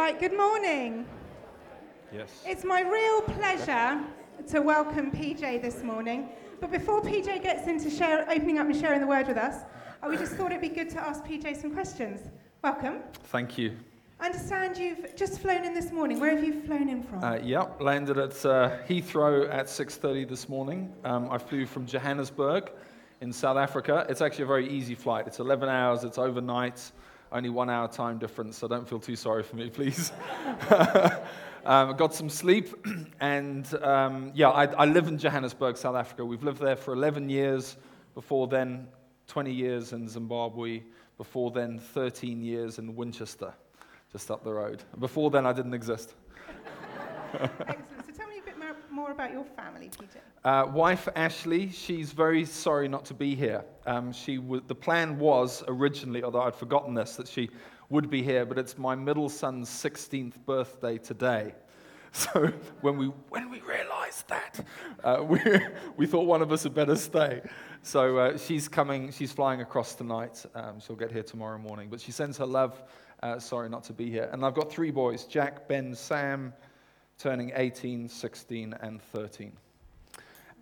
Right, 0.00 0.18
good 0.18 0.34
morning. 0.34 1.04
Yes. 2.10 2.42
It's 2.46 2.64
my 2.64 2.80
real 2.80 3.20
pleasure 3.20 4.00
to 4.48 4.62
welcome 4.62 5.10
PJ 5.12 5.60
this 5.60 5.82
morning. 5.82 6.30
But 6.58 6.72
before 6.72 7.02
PJ 7.02 7.42
gets 7.42 7.68
into 7.68 7.90
share, 7.90 8.22
opening 8.30 8.58
up 8.58 8.66
and 8.66 8.74
sharing 8.74 9.02
the 9.02 9.06
word 9.06 9.28
with 9.28 9.36
us, 9.36 9.64
uh, 10.02 10.08
we 10.08 10.16
just 10.16 10.32
thought 10.36 10.52
it'd 10.52 10.62
be 10.62 10.70
good 10.70 10.88
to 10.90 11.00
ask 11.00 11.22
PJ 11.22 11.60
some 11.60 11.72
questions. 11.72 12.30
Welcome. 12.64 13.00
Thank 13.24 13.58
you. 13.58 13.76
I 14.18 14.26
understand 14.26 14.78
you've 14.78 15.14
just 15.16 15.38
flown 15.38 15.66
in 15.66 15.74
this 15.74 15.92
morning. 15.92 16.18
Where 16.18 16.34
have 16.34 16.42
you 16.42 16.62
flown 16.62 16.88
in 16.88 17.02
from? 17.02 17.22
Uh, 17.22 17.34
yep, 17.34 17.78
landed 17.78 18.16
at 18.16 18.46
uh, 18.46 18.78
Heathrow 18.88 19.52
at 19.52 19.66
6:30 19.66 20.26
this 20.26 20.48
morning. 20.48 20.94
Um, 21.04 21.28
I 21.30 21.36
flew 21.36 21.66
from 21.66 21.84
Johannesburg 21.84 22.70
in 23.20 23.34
South 23.34 23.58
Africa. 23.58 24.06
It's 24.08 24.22
actually 24.22 24.44
a 24.44 24.46
very 24.46 24.66
easy 24.66 24.94
flight. 24.94 25.26
It's 25.26 25.40
11 25.40 25.68
hours. 25.68 26.04
It's 26.04 26.16
overnight. 26.16 26.90
Only 27.32 27.48
one 27.48 27.70
hour 27.70 27.86
time 27.88 28.18
difference, 28.18 28.58
so 28.58 28.66
don't 28.66 28.88
feel 28.88 28.98
too 28.98 29.16
sorry 29.16 29.42
for 29.42 29.56
me, 29.56 29.70
please. 29.78 30.12
um, 31.64 31.90
I 31.90 31.92
got 31.92 32.12
some 32.14 32.28
sleep, 32.28 32.74
and 33.20 33.72
um, 33.82 34.32
yeah, 34.34 34.48
I, 34.48 34.64
I 34.66 34.84
live 34.86 35.06
in 35.06 35.16
Johannesburg, 35.16 35.76
South 35.76 35.96
Africa. 35.96 36.24
We've 36.24 36.42
lived 36.42 36.60
there 36.60 36.76
for 36.76 36.92
11 36.92 37.28
years. 37.28 37.76
Before 38.14 38.48
then, 38.48 38.88
20 39.28 39.52
years 39.52 39.92
in 39.92 40.08
Zimbabwe. 40.08 40.82
Before 41.18 41.50
then, 41.50 41.78
13 41.78 42.42
years 42.42 42.78
in 42.78 42.96
Winchester, 42.96 43.52
just 44.10 44.30
up 44.30 44.42
the 44.42 44.52
road. 44.52 44.82
Before 44.98 45.30
then, 45.30 45.46
I 45.46 45.52
didn't 45.52 45.74
exist. 45.74 46.14
Excellent. 47.34 48.06
So 48.06 48.12
tell 48.12 48.26
me 48.26 48.38
a 48.38 48.42
bit 48.42 48.58
more, 49.10 49.26
about 49.26 49.32
your 49.32 49.44
family, 49.56 49.90
PJ. 49.90 50.20
Uh, 50.44 50.70
wife 50.70 51.08
Ashley, 51.16 51.70
she's 51.70 52.12
very 52.12 52.44
sorry 52.44 52.88
not 52.88 53.04
to 53.06 53.14
be 53.14 53.34
here. 53.34 53.64
Um, 53.86 54.12
she 54.12 54.36
w- 54.36 54.62
the 54.66 54.74
plan 54.74 55.18
was 55.18 55.64
originally, 55.66 56.22
although 56.22 56.42
I'd 56.42 56.54
forgotten 56.54 56.94
this, 56.94 57.16
that 57.16 57.28
she 57.28 57.50
would 57.88 58.08
be 58.08 58.22
here, 58.22 58.46
but 58.46 58.56
it's 58.58 58.78
my 58.78 58.94
middle 58.94 59.28
son's 59.28 59.68
16th 59.68 60.34
birthday 60.46 60.98
today. 60.98 61.54
So 62.12 62.52
when 62.80 62.98
we, 62.98 63.06
when 63.28 63.52
we 63.52 63.60
realized 63.60 64.26
that, 64.30 64.66
uh, 65.04 65.22
we, 65.28 65.38
we 65.96 66.06
thought 66.06 66.26
one 66.26 66.42
of 66.42 66.50
us 66.50 66.64
had 66.64 66.74
better 66.74 66.96
stay. 66.96 67.40
So 67.82 68.18
uh, 68.18 68.36
she's 68.36 68.66
coming, 68.66 69.12
she's 69.12 69.30
flying 69.30 69.60
across 69.60 69.94
tonight. 69.94 70.44
Um, 70.56 70.80
she'll 70.80 70.96
get 70.96 71.12
here 71.12 71.22
tomorrow 71.22 71.56
morning. 71.56 71.88
But 71.88 72.00
she 72.00 72.10
sends 72.10 72.36
her 72.38 72.46
love, 72.46 72.82
uh, 73.22 73.38
sorry 73.38 73.68
not 73.68 73.84
to 73.84 73.92
be 73.92 74.10
here. 74.10 74.28
And 74.32 74.44
I've 74.44 74.54
got 74.54 74.72
three 74.72 74.90
boys 74.90 75.22
Jack, 75.22 75.68
Ben, 75.68 75.94
Sam, 75.94 76.52
turning 77.20 77.52
18, 77.54 78.08
16, 78.08 78.74
and 78.80 79.02
13 79.02 79.52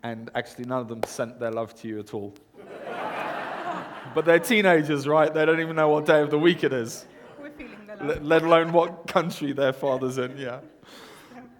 and 0.03 0.29
actually 0.35 0.65
none 0.65 0.81
of 0.81 0.87
them 0.87 1.01
sent 1.03 1.39
their 1.39 1.51
love 1.51 1.75
to 1.75 1.87
you 1.87 1.99
at 1.99 2.13
all. 2.13 2.33
but 4.15 4.25
they're 4.25 4.39
teenagers, 4.39 5.07
right? 5.07 5.33
They 5.33 5.45
don't 5.45 5.59
even 5.59 5.75
know 5.75 5.89
what 5.89 6.05
day 6.05 6.21
of 6.21 6.29
the 6.29 6.39
week 6.39 6.63
it 6.63 6.73
is, 6.73 7.05
We're 7.41 7.51
feeling 7.51 7.77
the 7.87 7.95
love. 7.95 8.07
let, 8.07 8.23
let 8.23 8.43
alone 8.43 8.71
what 8.71 9.07
country 9.07 9.51
their 9.51 9.73
father's 9.73 10.17
in. 10.17 10.37
Yeah. 10.37 10.59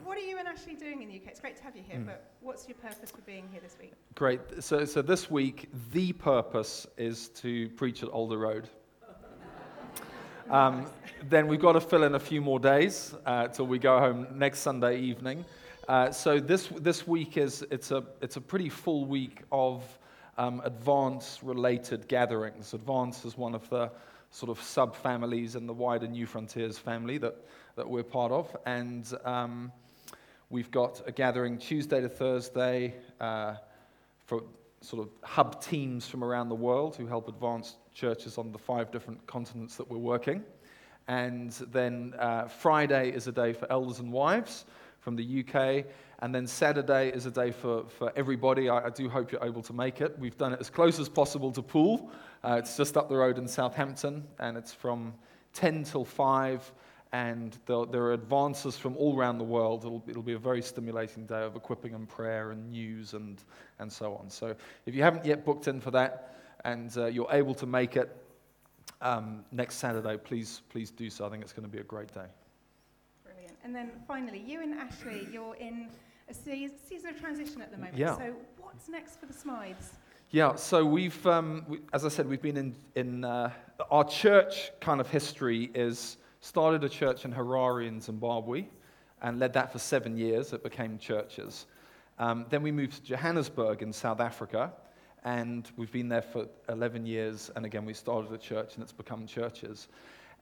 what 0.04 0.16
are 0.16 0.20
you 0.20 0.38
and 0.38 0.48
Ashley 0.48 0.74
doing 0.74 1.02
in 1.02 1.08
the 1.08 1.16
UK? 1.16 1.27
It's 1.27 1.40
great 1.40 1.56
to 1.56 1.62
have 1.62 1.77
you 1.77 1.82
here, 1.86 1.98
hmm. 1.98 2.06
but 2.06 2.30
what's 2.40 2.66
your 2.68 2.77
purpose 2.77 3.10
for 3.10 3.22
being 3.22 3.48
here 3.52 3.60
this 3.62 3.77
week? 3.80 3.92
Great. 4.14 4.40
So, 4.60 4.84
so 4.84 5.02
this 5.02 5.30
week, 5.30 5.68
the 5.92 6.12
purpose 6.12 6.86
is 6.96 7.28
to 7.30 7.68
preach 7.70 8.02
at 8.02 8.08
Alder 8.08 8.38
Road. 8.38 8.68
Um, 10.50 10.86
then 11.28 11.48
we've 11.48 11.61
got 11.61 11.72
to 11.72 11.80
fill 11.80 12.05
in 12.05 12.14
a 12.14 12.20
few 12.20 12.41
more 12.41 12.61
days 12.61 13.14
uh, 13.27 13.48
till 13.48 13.66
we 13.66 13.80
go 13.80 13.98
home 13.98 14.28
next 14.33 14.61
Sunday 14.61 15.00
evening. 15.00 15.44
Uh, 15.89 16.12
so 16.12 16.39
this 16.39 16.69
this 16.69 17.05
week 17.06 17.36
is 17.36 17.66
it's 17.70 17.91
a 17.91 18.05
it's 18.20 18.36
a 18.36 18.41
pretty 18.41 18.69
full 18.69 19.06
week 19.06 19.42
of 19.50 19.83
um, 20.39 20.62
advance 20.64 21.41
related 21.42 22.06
gatherings. 22.06 22.74
Advance 22.74 23.24
is 23.24 23.36
one 23.36 23.56
of 23.56 23.69
the 23.70 23.91
sort 24.30 24.50
of 24.50 24.61
subfamilies 24.61 25.56
in 25.56 25.67
the 25.67 25.72
wider 25.72 26.06
New 26.06 26.27
Frontiers 26.27 26.78
family 26.78 27.18
that 27.18 27.34
that 27.74 27.89
we're 27.89 28.05
part 28.05 28.30
of, 28.30 28.57
and 28.67 29.13
um, 29.24 29.73
we've 30.48 30.70
got 30.70 31.02
a 31.07 31.13
gathering 31.13 31.58
Tuesday 31.58 32.01
to 32.01 32.08
Thursday 32.08 32.95
uh, 33.20 33.57
for 34.27 34.45
sort 34.80 35.02
of 35.02 35.11
hub 35.28 35.61
teams 35.61 36.07
from 36.07 36.23
around 36.23 36.51
the 36.51 36.55
world 36.55 36.95
who 36.95 37.07
help 37.07 37.27
advance 37.27 37.77
churches 37.96 38.36
on 38.36 38.52
the 38.52 38.58
five 38.58 38.90
different 38.90 39.27
continents 39.27 39.77
that 39.77 39.90
we're 39.90 39.96
working. 39.96 40.45
And 41.08 41.52
then 41.73 42.14
uh, 42.18 42.46
Friday 42.46 43.11
is 43.11 43.27
a 43.27 43.33
day 43.33 43.52
for 43.55 43.70
elders 43.73 44.01
and 44.01 44.12
wives 44.12 44.67
from 45.01 45.17
the 45.17 45.45
UK. 45.45 45.86
And 46.18 46.34
then 46.34 46.46
Saturday 46.46 47.08
is 47.08 47.27
a 47.27 47.30
day 47.30 47.52
for, 47.52 47.84
for 47.89 48.12
everybody. 48.14 48.68
I, 48.68 48.86
I 48.86 48.90
do 48.90 49.08
hope 49.08 49.33
you're 49.33 49.45
able 49.45 49.62
to 49.62 49.73
make 49.73 50.01
it. 50.01 50.18
We've 50.18 50.36
done 50.36 50.52
it 50.52 50.61
as 50.61 50.68
close 50.68 50.98
as 50.98 51.08
possible 51.08 51.52
to 51.52 51.62
Poole. 51.62 52.11
Uh, 52.45 52.57
it's 52.58 52.77
just 52.77 52.96
up 52.96 53.08
the 53.08 53.17
road 53.17 53.39
in 53.39 53.48
Southampton, 53.48 54.24
and 54.39 54.57
it's 54.57 54.73
from 54.73 55.14
10 55.55 55.84
till 55.84 56.05
5 56.05 56.73
and 57.13 57.57
there 57.67 58.02
are 58.02 58.13
advances 58.13 58.77
from 58.77 58.96
all 58.96 59.17
around 59.17 59.39
the 59.39 59.45
world. 59.45 59.84
It'll, 59.84 60.02
it'll, 60.08 60.23
be 60.23 60.34
a 60.34 60.39
very 60.39 60.61
stimulating 60.61 61.24
day 61.24 61.45
of 61.45 61.55
equipping 61.55 61.95
and 61.95 62.07
prayer 62.07 62.51
and 62.51 62.68
news 62.68 63.14
and, 63.14 63.42
and 63.78 63.90
so 63.90 64.17
on. 64.17 64.28
So 64.28 64.55
if 64.86 64.95
you 64.95 65.02
haven't 65.02 65.24
yet 65.24 65.45
booked 65.45 65.68
in 65.68 65.80
for 65.80 65.92
that 65.92 66.36
and 66.66 66.98
uh, 66.98 67.06
you're 67.06 67.30
able 67.30 67.54
to 67.54 67.64
make 67.64 67.96
it 67.96 68.14
um, 69.00 69.44
next 69.52 69.77
Saturday, 69.77 70.16
please, 70.16 70.62
please 70.68 70.90
do 70.90 71.08
so. 71.08 71.24
I 71.24 71.30
think 71.30 71.42
it's 71.42 71.52
going 71.52 71.64
to 71.64 71.70
be 71.70 71.78
a 71.78 71.84
great 71.84 72.12
day. 72.12 72.27
Brilliant. 73.24 73.54
And 73.62 73.74
then 73.74 73.92
finally, 74.08 74.42
you 74.44 74.62
and 74.62 74.74
Ashley, 74.74 75.28
you're 75.32 75.54
in 75.56 75.88
a 76.28 76.34
se- 76.34 76.72
season 76.88 77.10
of 77.10 77.20
transition 77.20 77.62
at 77.62 77.70
the 77.70 77.78
moment. 77.78 77.96
Yeah. 77.96 78.18
So 78.18 78.34
what's 78.58 78.88
next 78.88 79.20
for 79.20 79.27
the 79.27 79.32
Smythes? 79.32 79.94
Yeah, 80.32 80.56
so 80.56 80.84
we've, 80.84 81.24
um, 81.24 81.64
we, 81.68 81.78
as 81.92 82.04
I 82.04 82.08
said, 82.08 82.28
we've 82.28 82.42
been 82.42 82.56
in, 82.56 82.74
in 82.96 83.24
uh, 83.24 83.52
our 83.92 84.02
church 84.02 84.72
kind 84.80 85.00
of 85.00 85.08
history 85.08 85.70
is 85.72 86.16
started 86.40 86.83
a 86.83 86.88
church 86.88 87.24
in 87.24 87.33
Harare 87.33 87.86
in 87.86 88.00
Zimbabwe 88.00 88.66
and 89.22 89.38
led 89.38 89.52
that 89.52 89.70
for 89.70 89.78
seven 89.78 90.18
years. 90.18 90.52
It 90.52 90.64
became 90.64 90.98
churches. 90.98 91.66
Um, 92.18 92.44
then 92.50 92.62
we 92.62 92.72
moved 92.72 92.94
to 92.96 93.02
Johannesburg 93.02 93.83
in 93.83 93.92
South 93.92 94.20
Africa, 94.20 94.72
and 95.27 95.69
we've 95.77 95.91
been 95.91 96.09
there 96.09 96.23
for 96.23 96.47
11 96.69 97.05
years. 97.05 97.51
And 97.57 97.67
again, 97.67 97.85
we 97.85 97.92
started 97.92 98.33
a 98.33 98.39
church, 98.39 98.75
and 98.75 98.83
it's 98.83 98.92
become 98.92 99.27
churches. 99.27 99.89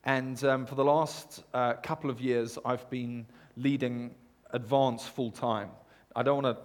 And 0.03 0.41
um, 0.43 0.67
for 0.67 0.75
the 0.75 0.85
last 0.85 1.43
uh, 1.55 1.73
couple 1.73 2.11
of 2.11 2.21
years, 2.21 2.59
I've 2.63 2.87
been 2.91 3.25
leading 3.57 4.13
Advance 4.51 5.07
full 5.07 5.31
time. 5.31 5.71
I 6.15 6.21
don't 6.21 6.43
want 6.43 6.55
to. 6.55 6.63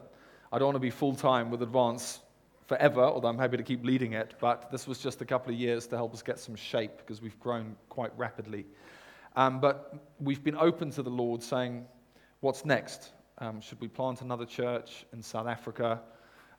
I 0.52 0.58
don't 0.58 0.66
want 0.66 0.76
to 0.76 0.80
be 0.80 0.90
full 0.90 1.14
time 1.14 1.50
with 1.50 1.62
Advance 1.62 2.20
forever, 2.66 3.02
although 3.02 3.28
I'm 3.28 3.38
happy 3.38 3.56
to 3.56 3.62
keep 3.62 3.84
leading 3.84 4.12
it. 4.12 4.34
But 4.38 4.70
this 4.70 4.86
was 4.86 4.98
just 4.98 5.22
a 5.22 5.24
couple 5.24 5.52
of 5.54 5.58
years 5.58 5.86
to 5.86 5.96
help 5.96 6.12
us 6.12 6.22
get 6.22 6.38
some 6.38 6.56
shape 6.56 6.98
because 6.98 7.22
we've 7.22 7.38
grown 7.40 7.74
quite 7.88 8.12
rapidly. 8.18 8.66
Um, 9.34 9.60
but 9.60 9.94
we've 10.18 10.44
been 10.44 10.56
open 10.56 10.90
to 10.90 11.02
the 11.02 11.10
Lord 11.10 11.42
saying, 11.42 11.86
what's 12.40 12.64
next? 12.64 13.12
Um, 13.38 13.60
should 13.60 13.80
we 13.80 13.88
plant 13.88 14.20
another 14.20 14.44
church 14.44 15.06
in 15.12 15.22
South 15.22 15.46
Africa? 15.46 16.02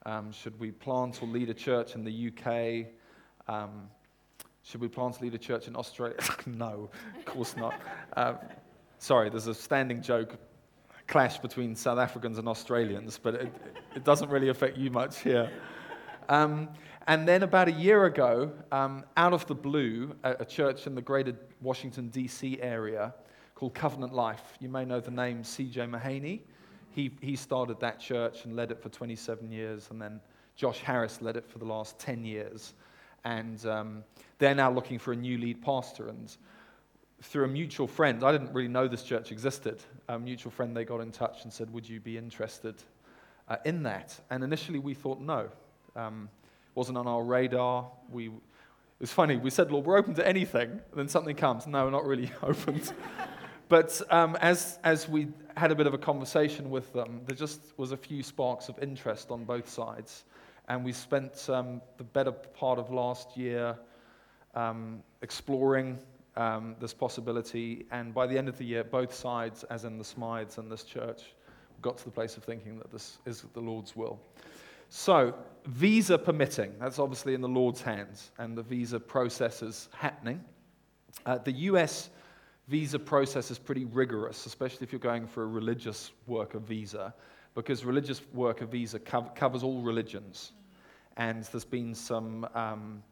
Um, 0.06 0.31
should 0.31 0.59
we 0.59 0.72
plant 0.72 1.22
or 1.22 1.28
lead 1.28 1.50
a 1.50 1.53
church 1.53 1.95
in 1.95 2.03
the 2.03 2.31
UK? 2.31 2.88
Um, 3.47 3.89
should 4.63 4.81
we 4.81 4.88
plant 4.88 5.17
or 5.17 5.25
lead 5.25 5.35
a 5.35 5.38
church 5.38 5.67
in 5.67 5.75
Australia? 5.75 6.17
no, 6.45 6.89
of 7.17 7.25
course 7.25 7.56
not. 7.56 7.79
Uh, 8.16 8.35
sorry, 8.97 9.29
there's 9.29 9.47
a 9.47 9.53
standing 9.53 10.01
joke 10.01 10.38
clash 11.07 11.39
between 11.39 11.75
South 11.75 12.00
Africans 12.00 12.38
and 12.38 12.47
Australians, 12.47 13.19
but 13.22 13.35
it, 13.35 13.53
it 13.95 14.03
doesn't 14.03 14.29
really 14.29 14.50
affect 14.50 14.78
you 14.78 14.89
much 14.89 15.19
here. 15.19 15.51
Um, 16.29 16.69
and 17.07 17.28
then 17.28 17.44
about 17.44 17.68
a 17.68 17.72
year 17.72 18.06
ago, 18.06 18.51
um, 18.72 19.03
out 19.18 19.33
of 19.33 19.45
the 19.47 19.56
blue, 19.56 20.16
a, 20.23 20.38
a, 20.39 20.45
church 20.45 20.88
in 20.88 20.95
the 20.95 21.01
greater 21.01 21.35
Washington, 21.59 22.09
D.C. 22.09 22.62
area 22.62 23.13
called 23.56 23.73
Covenant 23.73 24.13
Life. 24.13 24.57
You 24.59 24.69
may 24.69 24.85
know 24.85 25.00
the 25.00 25.12
name 25.12 25.44
C.J. 25.44 25.81
Mahaney. 25.88 26.41
He, 26.94 27.12
he 27.22 27.35
started 27.35 27.79
that 27.79 28.00
church 28.00 28.46
and 28.46 28.56
led 28.56 28.72
it 28.72 28.81
for 28.81 28.90
27 28.90 29.52
years, 29.52 29.88
and 29.91 30.02
then 30.02 30.19
Josh 30.56 30.79
Harris 30.79 31.22
led 31.22 31.38
it 31.38 31.48
for 31.48 31.60
the 31.60 31.66
last 31.66 31.98
10 32.00 32.24
years. 32.24 32.74
And 33.24 33.66
um, 33.66 34.04
they're 34.39 34.56
now 34.56 34.71
looking 34.71 35.00
for 35.00 35.13
a 35.13 35.16
new 35.16 35.38
lead 35.38 35.62
pastor. 35.62 36.10
And 36.10 36.36
through 37.21 37.45
a 37.45 37.48
mutual 37.48 37.88
friend, 37.88 38.24
I 38.24 38.31
didn't 38.31 38.54
really 38.54 38.68
know 38.68 38.88
this 38.88 39.04
church 39.04 39.31
existed. 39.31 39.81
A 40.10 40.19
mutual 40.19 40.51
friend, 40.51 40.75
they 40.75 40.86
got 40.86 41.01
in 41.01 41.12
touch 41.12 41.44
and 41.44 41.54
said, 41.54 41.71
Would 41.74 41.88
you 41.88 42.00
be 42.00 42.18
interested 42.18 42.75
uh, 43.48 43.57
in 43.66 43.83
that? 43.83 44.19
And 44.30 44.44
initially 44.44 44.80
we 44.80 44.94
thought 44.94 45.21
no. 45.21 45.50
Um, 45.95 46.30
wasn't 46.75 46.98
on 46.98 47.07
our 47.07 47.24
radar. 47.24 47.89
We, 48.10 48.27
it 48.27 48.31
was 49.00 49.12
funny. 49.12 49.38
We 49.38 49.50
said, 49.50 49.71
Lord, 49.71 49.86
we're 49.86 49.98
open 49.98 50.13
to 50.16 50.27
anything. 50.27 50.69
And 50.69 50.95
then 50.95 51.07
something 51.07 51.36
comes. 51.36 51.68
No, 51.68 51.86
we're 51.86 51.92
not 51.92 52.06
really 52.06 52.31
open. 52.44 52.81
But 53.71 54.01
um, 54.09 54.35
as, 54.41 54.79
as 54.83 55.07
we 55.07 55.29
had 55.56 55.71
a 55.71 55.75
bit 55.75 55.88
of 55.88 55.94
a 55.94 55.97
conversation 55.97 56.69
with 56.69 56.91
them, 56.91 57.21
there 57.25 57.38
just 57.38 57.62
was 57.77 57.94
a 57.94 57.97
few 57.97 58.21
sparks 58.21 58.68
of 58.68 58.77
interest 58.83 59.31
on 59.31 59.45
both 59.45 59.69
sides. 59.69 60.25
And 60.68 60.83
we 60.83 60.91
spent 60.91 61.50
um, 61.50 61.81
the 61.95 62.03
better 62.03 62.33
part 62.33 62.79
of 62.79 62.91
last 62.91 63.38
year 63.38 63.77
um, 64.56 65.01
exploring 65.21 66.00
um, 66.35 66.75
this 66.81 66.94
possibility. 66.94 67.85
And 67.91 68.13
by 68.13 68.27
the 68.27 68.38
end 68.38 68.50
of 68.50 68.57
the 68.57 68.65
year, 68.65 68.83
both 68.83 69.13
sides, 69.13 69.63
as 69.69 69.85
in 69.85 69.97
the 69.97 70.03
Smythes 70.03 70.57
and 70.57 70.69
this 70.69 70.83
church, 70.83 71.33
got 71.81 71.97
to 72.00 72.03
the 72.03 72.12
place 72.12 72.35
of 72.35 72.44
thinking 72.44 72.77
that 72.77 72.91
this 72.91 73.19
is 73.25 73.45
the 73.53 73.62
Lord's 73.62 73.95
will. 73.95 74.19
So, 74.89 75.33
visa 75.68 76.18
permitting, 76.18 76.73
that's 76.77 77.00
obviously 77.00 77.35
in 77.35 77.39
the 77.39 77.47
Lord's 77.47 77.81
hands, 77.81 78.31
and 78.38 78.57
the 78.57 78.63
visa 78.63 79.00
process 79.00 79.62
is 79.62 79.88
happening. 79.94 80.44
Uh, 81.25 81.38
the 81.38 81.53
US 81.53 82.09
visa 82.71 82.97
process 82.97 83.51
is 83.51 83.59
pretty 83.59 83.83
rigorous, 83.83 84.45
especially 84.45 84.85
if 84.85 84.94
you're 84.94 85.00
going 85.00 85.27
for 85.27 85.44
a 85.44 85.45
religious 85.45 86.13
worker 86.25 86.57
visa, 86.57 87.13
because 87.53 87.83
religious 87.83 88.21
worker 88.33 88.65
visa 88.65 88.97
cov- 88.97 89.35
covers 89.35 89.62
all 89.62 89.81
religions. 89.81 90.53
And 91.18 91.44
there's 91.44 91.65
been 91.65 91.94
some 91.94 92.47
um, 92.56 93.03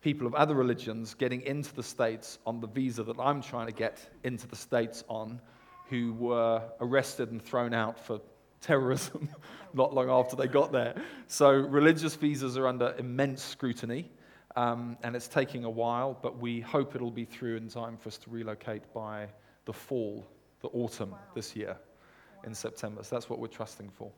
people 0.00 0.26
of 0.26 0.34
other 0.34 0.54
religions 0.54 1.12
getting 1.12 1.42
into 1.42 1.74
the 1.74 1.82
States 1.82 2.38
on 2.46 2.58
the 2.58 2.66
visa 2.68 3.02
that 3.02 3.18
I'm 3.20 3.42
trying 3.42 3.66
to 3.66 3.72
get 3.72 4.00
into 4.24 4.46
the 4.48 4.56
States 4.56 5.04
on 5.08 5.42
who 5.90 6.14
were 6.14 6.62
arrested 6.80 7.30
and 7.32 7.42
thrown 7.42 7.74
out 7.74 8.00
for 8.00 8.18
terrorism 8.62 9.28
not 9.74 9.92
long 9.92 10.08
after 10.08 10.36
they 10.36 10.46
got 10.46 10.72
there. 10.72 10.94
So 11.26 11.50
religious 11.50 12.14
visas 12.14 12.56
are 12.56 12.66
under 12.66 12.94
immense 12.98 13.42
scrutiny. 13.42 14.10
Um, 14.56 14.96
and 15.02 15.14
it's 15.14 15.28
taking 15.28 15.64
a 15.64 15.70
while, 15.70 16.18
but 16.22 16.38
we 16.38 16.60
hope 16.60 16.94
it'll 16.94 17.10
be 17.10 17.26
through 17.26 17.56
in 17.56 17.68
time 17.68 17.98
for 17.98 18.08
us 18.08 18.16
to 18.18 18.30
relocate 18.30 18.82
by 18.94 19.28
the 19.66 19.72
fall, 19.72 20.26
the 20.62 20.68
autumn 20.68 21.10
wow. 21.10 21.18
this 21.34 21.54
year 21.54 21.76
wow. 21.76 22.42
in 22.46 22.54
September. 22.54 23.02
So 23.02 23.16
that's 23.16 23.28
what 23.28 23.38
we're 23.38 23.48
trusting 23.48 23.90
for. 23.90 24.10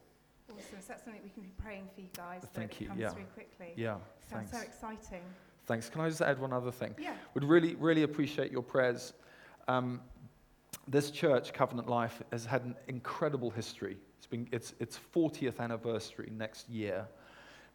Awesome. 0.49 0.63
So 0.81 0.87
that's 0.89 1.05
something 1.05 1.21
we 1.25 1.31
can 1.31 1.43
be 1.43 1.53
praying 1.61 1.89
for 1.93 2.01
you 2.01 2.09
guys. 2.17 2.43
Thank 2.55 2.71
that 2.71 2.81
you. 2.81 2.87
It 2.87 2.89
comes 2.91 3.01
yeah. 3.01 3.11
through 3.11 3.25
quickly. 3.35 3.73
Yeah. 3.77 3.97
Sounds 4.31 4.51
thanks. 4.51 4.53
so 4.53 4.59
exciting. 4.91 5.23
Thanks. 5.67 5.89
Can 5.89 6.01
I 6.03 6.09
just 6.09 6.23
add 6.23 6.41
one 6.41 6.53
other 6.53 6.71
thing? 6.71 6.95
Yeah. 6.99 7.15
Would 7.35 7.45
really, 7.45 7.75
really 7.75 8.05
appreciate 8.05 8.53
your 8.53 8.63
prayers. 8.63 9.15
Um, 9.67 10.01
this 10.87 11.11
church, 11.11 11.53
Covenant 11.53 11.89
Life, 11.89 12.23
has 12.33 12.47
had 12.47 12.63
an 12.63 12.77
incredible 12.87 13.51
history. 13.51 13.97
It's 14.17 14.27
been 14.27 14.49
its 14.53 14.75
its 14.79 14.99
40th 15.15 15.59
anniversary 15.59 16.31
next 16.33 16.69
year. 16.69 17.07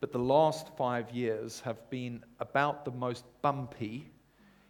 But 0.04 0.12
the 0.12 0.20
last 0.20 0.68
five 0.76 1.12
years 1.12 1.62
have 1.62 1.90
been 1.90 2.26
about 2.42 2.84
the 2.84 2.92
most 2.92 3.24
bumpy 3.42 4.12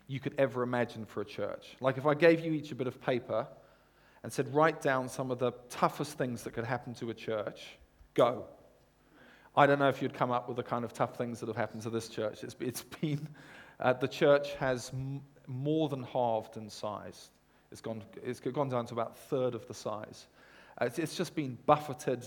you 0.05 0.19
could 0.19 0.35
ever 0.37 0.61
imagine 0.61 1.07
for 1.07 1.21
a 1.21 1.25
church. 1.25 1.75
Like 1.81 1.97
if 1.97 2.05
I 2.05 2.13
gave 2.13 2.41
you 2.41 2.53
each 2.53 2.71
a 2.71 2.75
bit 2.75 2.85
of 2.85 3.01
paper 3.01 3.47
and 4.21 4.31
said, 4.31 4.53
write 4.53 4.79
down 4.79 5.09
some 5.09 5.31
of 5.31 5.39
the 5.39 5.53
toughest 5.71 6.19
things 6.19 6.43
that 6.43 6.51
could 6.51 6.65
happen 6.65 6.93
to 6.93 7.09
a 7.09 7.15
church, 7.15 7.79
go. 8.13 8.45
I 9.57 9.65
don't 9.65 9.79
know 9.79 9.89
if 9.89 10.03
you'd 10.03 10.13
come 10.13 10.29
up 10.29 10.47
with 10.47 10.57
the 10.57 10.61
kind 10.61 10.85
of 10.85 10.93
tough 10.93 11.17
things 11.17 11.39
that 11.39 11.47
have 11.47 11.57
happened 11.57 11.81
to 11.81 11.89
this 11.89 12.09
church. 12.09 12.43
It's, 12.43 12.55
it's 12.59 12.83
been, 13.01 13.27
uh, 13.79 13.93
the 13.93 14.07
church 14.07 14.53
has 14.59 14.91
m- 14.93 15.23
more 15.47 15.89
than 15.89 16.03
halved 16.03 16.57
in 16.57 16.69
size. 16.69 17.31
It's 17.71 17.81
gone, 17.81 18.03
it's 18.21 18.39
gone 18.39 18.69
down 18.69 18.85
to 18.85 18.93
about 18.93 19.13
a 19.13 19.29
third 19.29 19.55
of 19.55 19.67
the 19.67 19.73
size. 19.73 20.27
Uh, 20.79 20.85
it's, 20.85 20.99
it's 20.99 21.17
just 21.17 21.33
been 21.33 21.57
buffeted 21.65 22.23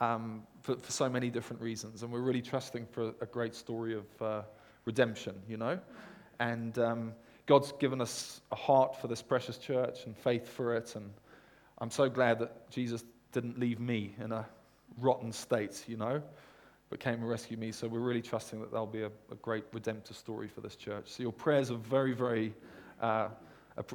um, 0.00 0.42
for, 0.62 0.76
for, 0.76 0.92
so 0.92 1.08
many 1.08 1.30
different 1.30 1.62
reasons. 1.62 2.02
And 2.02 2.12
we're 2.12 2.20
really 2.20 2.42
trusting 2.42 2.86
for 2.86 3.14
a 3.20 3.26
great 3.26 3.54
story 3.54 3.94
of 3.94 4.04
uh, 4.22 4.42
redemption, 4.84 5.34
you 5.48 5.56
know? 5.56 5.78
And 6.38 6.78
um, 6.78 7.12
God's 7.46 7.72
given 7.72 8.00
us 8.00 8.40
a 8.52 8.56
heart 8.56 9.00
for 9.00 9.08
this 9.08 9.22
precious 9.22 9.56
church 9.58 10.06
and 10.06 10.16
faith 10.16 10.48
for 10.48 10.74
it. 10.74 10.96
And 10.96 11.10
I'm 11.78 11.90
so 11.90 12.08
glad 12.08 12.38
that 12.40 12.70
Jesus 12.70 13.04
didn't 13.32 13.58
leave 13.58 13.80
me 13.80 14.14
in 14.20 14.32
a 14.32 14.46
rotten 14.98 15.32
state, 15.32 15.84
you 15.86 15.96
know, 15.96 16.22
but 16.90 17.00
came 17.00 17.14
and 17.14 17.28
rescued 17.28 17.60
me. 17.60 17.72
So 17.72 17.88
we're 17.88 18.00
really 18.00 18.22
trusting 18.22 18.60
that 18.60 18.70
there'll 18.70 18.86
be 18.86 19.02
a, 19.02 19.10
a 19.30 19.34
great 19.42 19.64
redemptive 19.72 20.16
story 20.16 20.48
for 20.48 20.60
this 20.60 20.76
church. 20.76 21.08
So 21.08 21.22
your 21.22 21.32
prayers 21.32 21.70
are 21.70 21.76
very, 21.76 22.12
very 22.12 22.54
uh, 23.00 23.28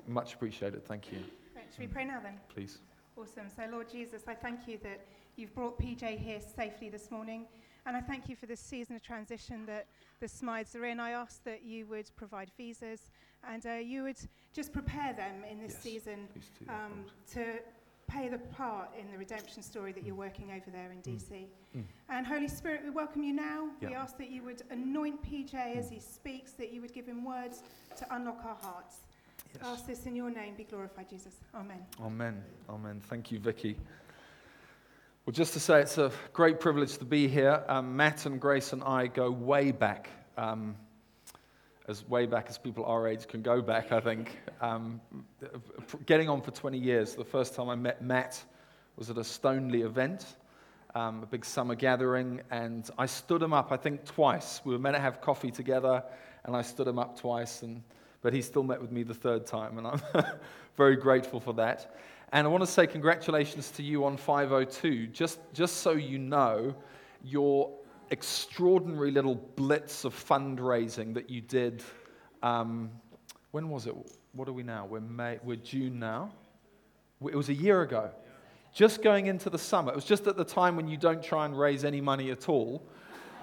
much 0.07 0.33
appreciated. 0.33 0.86
Thank 0.86 1.12
you. 1.12 1.19
Right, 1.56 1.65
should 1.71 1.80
we 1.80 1.88
pray 1.88 2.06
now 2.06 2.19
then? 2.21 2.39
Please. 2.50 2.80
Awesome. 3.18 3.50
So, 3.56 3.63
Lord 3.71 3.89
Jesus, 3.89 4.24
I 4.27 4.33
thank 4.33 4.68
you 4.68 4.80
that 4.83 5.06
you've 5.36 5.54
brought 5.54 5.80
PJ 5.80 6.18
here 6.18 6.39
safely 6.56 6.89
this 6.89 7.12
morning. 7.12 7.45
And 7.86 7.98
I 7.98 8.01
thank 8.01 8.30
you 8.30 8.36
for 8.36 8.45
this 8.45 8.60
season 8.60 8.95
of 8.95 9.01
transition 9.01 9.66
that 9.66 9.88
the 10.19 10.28
Smythes 10.28 10.75
are 10.75 10.86
in. 10.86 11.00
I 11.00 11.12
ask 11.12 11.44
that 11.45 11.63
you 11.63 11.88
would 11.88 12.10
provide 12.16 12.51
visas 12.57 13.10
and 13.50 13.66
uh, 13.66 13.74
you 13.74 14.04
would 14.04 14.18
just 14.54 14.72
prepare 14.72 15.13
them 15.13 15.44
in 15.50 15.60
this 15.60 15.74
yes, 15.74 15.81
season 15.81 16.28
um, 16.69 17.06
to 17.33 17.60
pay 18.07 18.28
the 18.28 18.38
part 18.38 18.89
in 19.00 19.10
the 19.12 19.18
redemption 19.18 19.63
story 19.63 19.92
that 19.94 20.06
you're 20.06 20.16
working 20.16 20.51
over 20.51 20.69
there 20.69 20.92
in 20.92 21.00
DC. 21.01 21.30
Mm. 21.31 21.48
Mm. 21.77 21.84
And 22.10 22.27
Holy 22.27 22.48
Spirit, 22.48 22.81
we 22.84 22.89
welcome 22.89 23.24
you 23.24 23.34
now. 23.34 23.69
Yeah. 23.80 23.89
We 23.89 23.95
ask 23.95 24.18
that 24.18 24.30
you 24.30 24.44
would 24.44 24.62
anoint 24.69 25.24
PJ 25.24 25.54
mm. 25.54 25.77
as 25.77 25.89
he 25.89 26.00
speaks, 26.00 26.51
that 26.54 26.74
you 26.74 26.81
would 26.81 26.94
give 26.94 27.07
him 27.07 27.24
words 27.24 27.63
to 27.98 28.16
unlock 28.16 28.44
our 28.45 28.57
hearts. 28.62 28.98
Yes. 29.54 29.63
Ask 29.66 29.88
this 29.88 30.06
in 30.06 30.16
your 30.16 30.30
name. 30.30 30.56
Be 30.56 30.63
glorified, 30.63 31.10
Jesus. 31.10 31.36
Amen. 31.56 31.80
Amen. 32.01 32.44
Amen. 32.69 33.01
Thank 33.10 33.31
you, 33.31 33.39
Vicky. 33.39 33.77
Well, 35.24 35.34
just 35.34 35.54
to 35.54 35.60
say, 35.60 35.82
it's 35.82 36.00
a 36.00 36.12
great 36.34 36.60
privilege 36.60 36.98
to 36.98 37.06
be 37.06 37.28
here. 37.28 37.64
Um, 37.68 37.96
Matt 37.96 38.26
and 38.26 38.42
Grace 38.42 38.74
and 38.74 38.84
I 38.84 39.06
go 39.06 39.30
way 39.30 39.72
back, 39.72 40.10
um, 40.36 40.76
as 41.88 42.04
way 42.10 42.26
back 42.26 42.48
as 42.50 42.58
people 42.58 42.84
our 42.86 43.08
age 43.08 43.28
can 43.28 43.44
go 43.44 43.62
back, 43.62 43.92
I 43.92 44.00
think. 44.00 44.40
Um, 44.62 45.00
getting 46.08 46.28
on 46.28 46.42
for 46.42 46.50
20 46.50 46.80
years. 46.80 47.14
The 47.14 47.24
first 47.24 47.54
time 47.54 47.70
I 47.70 47.76
met 47.76 48.02
Matt 48.02 48.44
was 48.96 49.12
at 49.12 49.18
a 49.20 49.24
Stoneleigh 49.24 49.86
event, 49.86 50.26
um, 50.96 51.22
a 51.22 51.28
big 51.28 51.46
summer 51.46 51.76
gathering, 51.76 52.42
and 52.50 52.90
I 52.98 53.06
stood 53.06 53.44
him 53.44 53.54
up, 53.54 53.72
I 53.72 53.78
think, 53.78 54.04
twice. 54.06 54.62
We 54.66 54.74
were 54.74 54.80
meant 54.80 54.96
to 54.96 55.02
have 55.02 55.22
coffee 55.22 55.52
together, 55.52 56.04
and 56.46 56.56
I 56.56 56.64
stood 56.64 56.88
him 56.88 56.98
up 56.98 57.20
twice. 57.20 57.62
And 57.62 57.84
but 58.24 58.34
he 58.34 58.42
still 58.42 58.64
met 58.64 58.82
with 58.82 58.92
me 58.92 59.04
the 59.04 59.14
third 59.14 59.46
time, 59.46 59.78
and 59.78 59.86
I'm 59.86 60.02
very 60.78 60.96
grateful 60.96 61.40
for 61.40 61.54
that. 61.54 61.96
And 62.33 62.48
I 62.48 62.50
want 62.50 62.63
to 62.63 62.68
say 62.68 62.88
congratulations 62.88 63.72
to 63.72 63.83
you 63.83 64.06
on 64.06 64.16
502. 64.16 65.07
Just, 65.07 65.39
just 65.54 65.78
so 65.78 65.92
you 65.92 66.18
know, 66.18 66.74
your 67.24 67.74
extraordinary 68.10 69.12
little 69.12 69.36
blitz 69.36 70.06
of 70.06 70.13
fundraising 70.13 71.13
that 71.13 71.30
you 71.30 71.42
did. 71.42 71.83
Um, 72.42 72.89
when 73.51 73.69
was 73.69 73.86
it? 73.86 73.95
What 74.33 74.48
are 74.48 74.54
we 74.54 74.63
now? 74.63 74.86
We're, 74.86 75.01
May, 75.01 75.39
we're 75.44 75.57
June 75.57 76.00
now. 76.00 76.31
It 77.22 77.36
was 77.36 77.50
a 77.50 77.54
year 77.54 77.81
ago. 77.81 78.12
Just 78.74 79.01
going 79.01 79.27
into 79.27 79.50
the 79.50 79.57
summer. 79.57 79.92
It 79.92 79.95
was 79.95 80.06
just 80.06 80.25
at 80.27 80.38
the 80.38 80.45
time 80.45 80.77
when 80.77 80.88
you 80.88 80.95
don't 80.95 81.22
try 81.22 81.45
and 81.45 81.57
raise 81.57 81.84
any 81.84 82.00
money 82.00 82.31
at 82.31 82.48
all. 82.48 82.88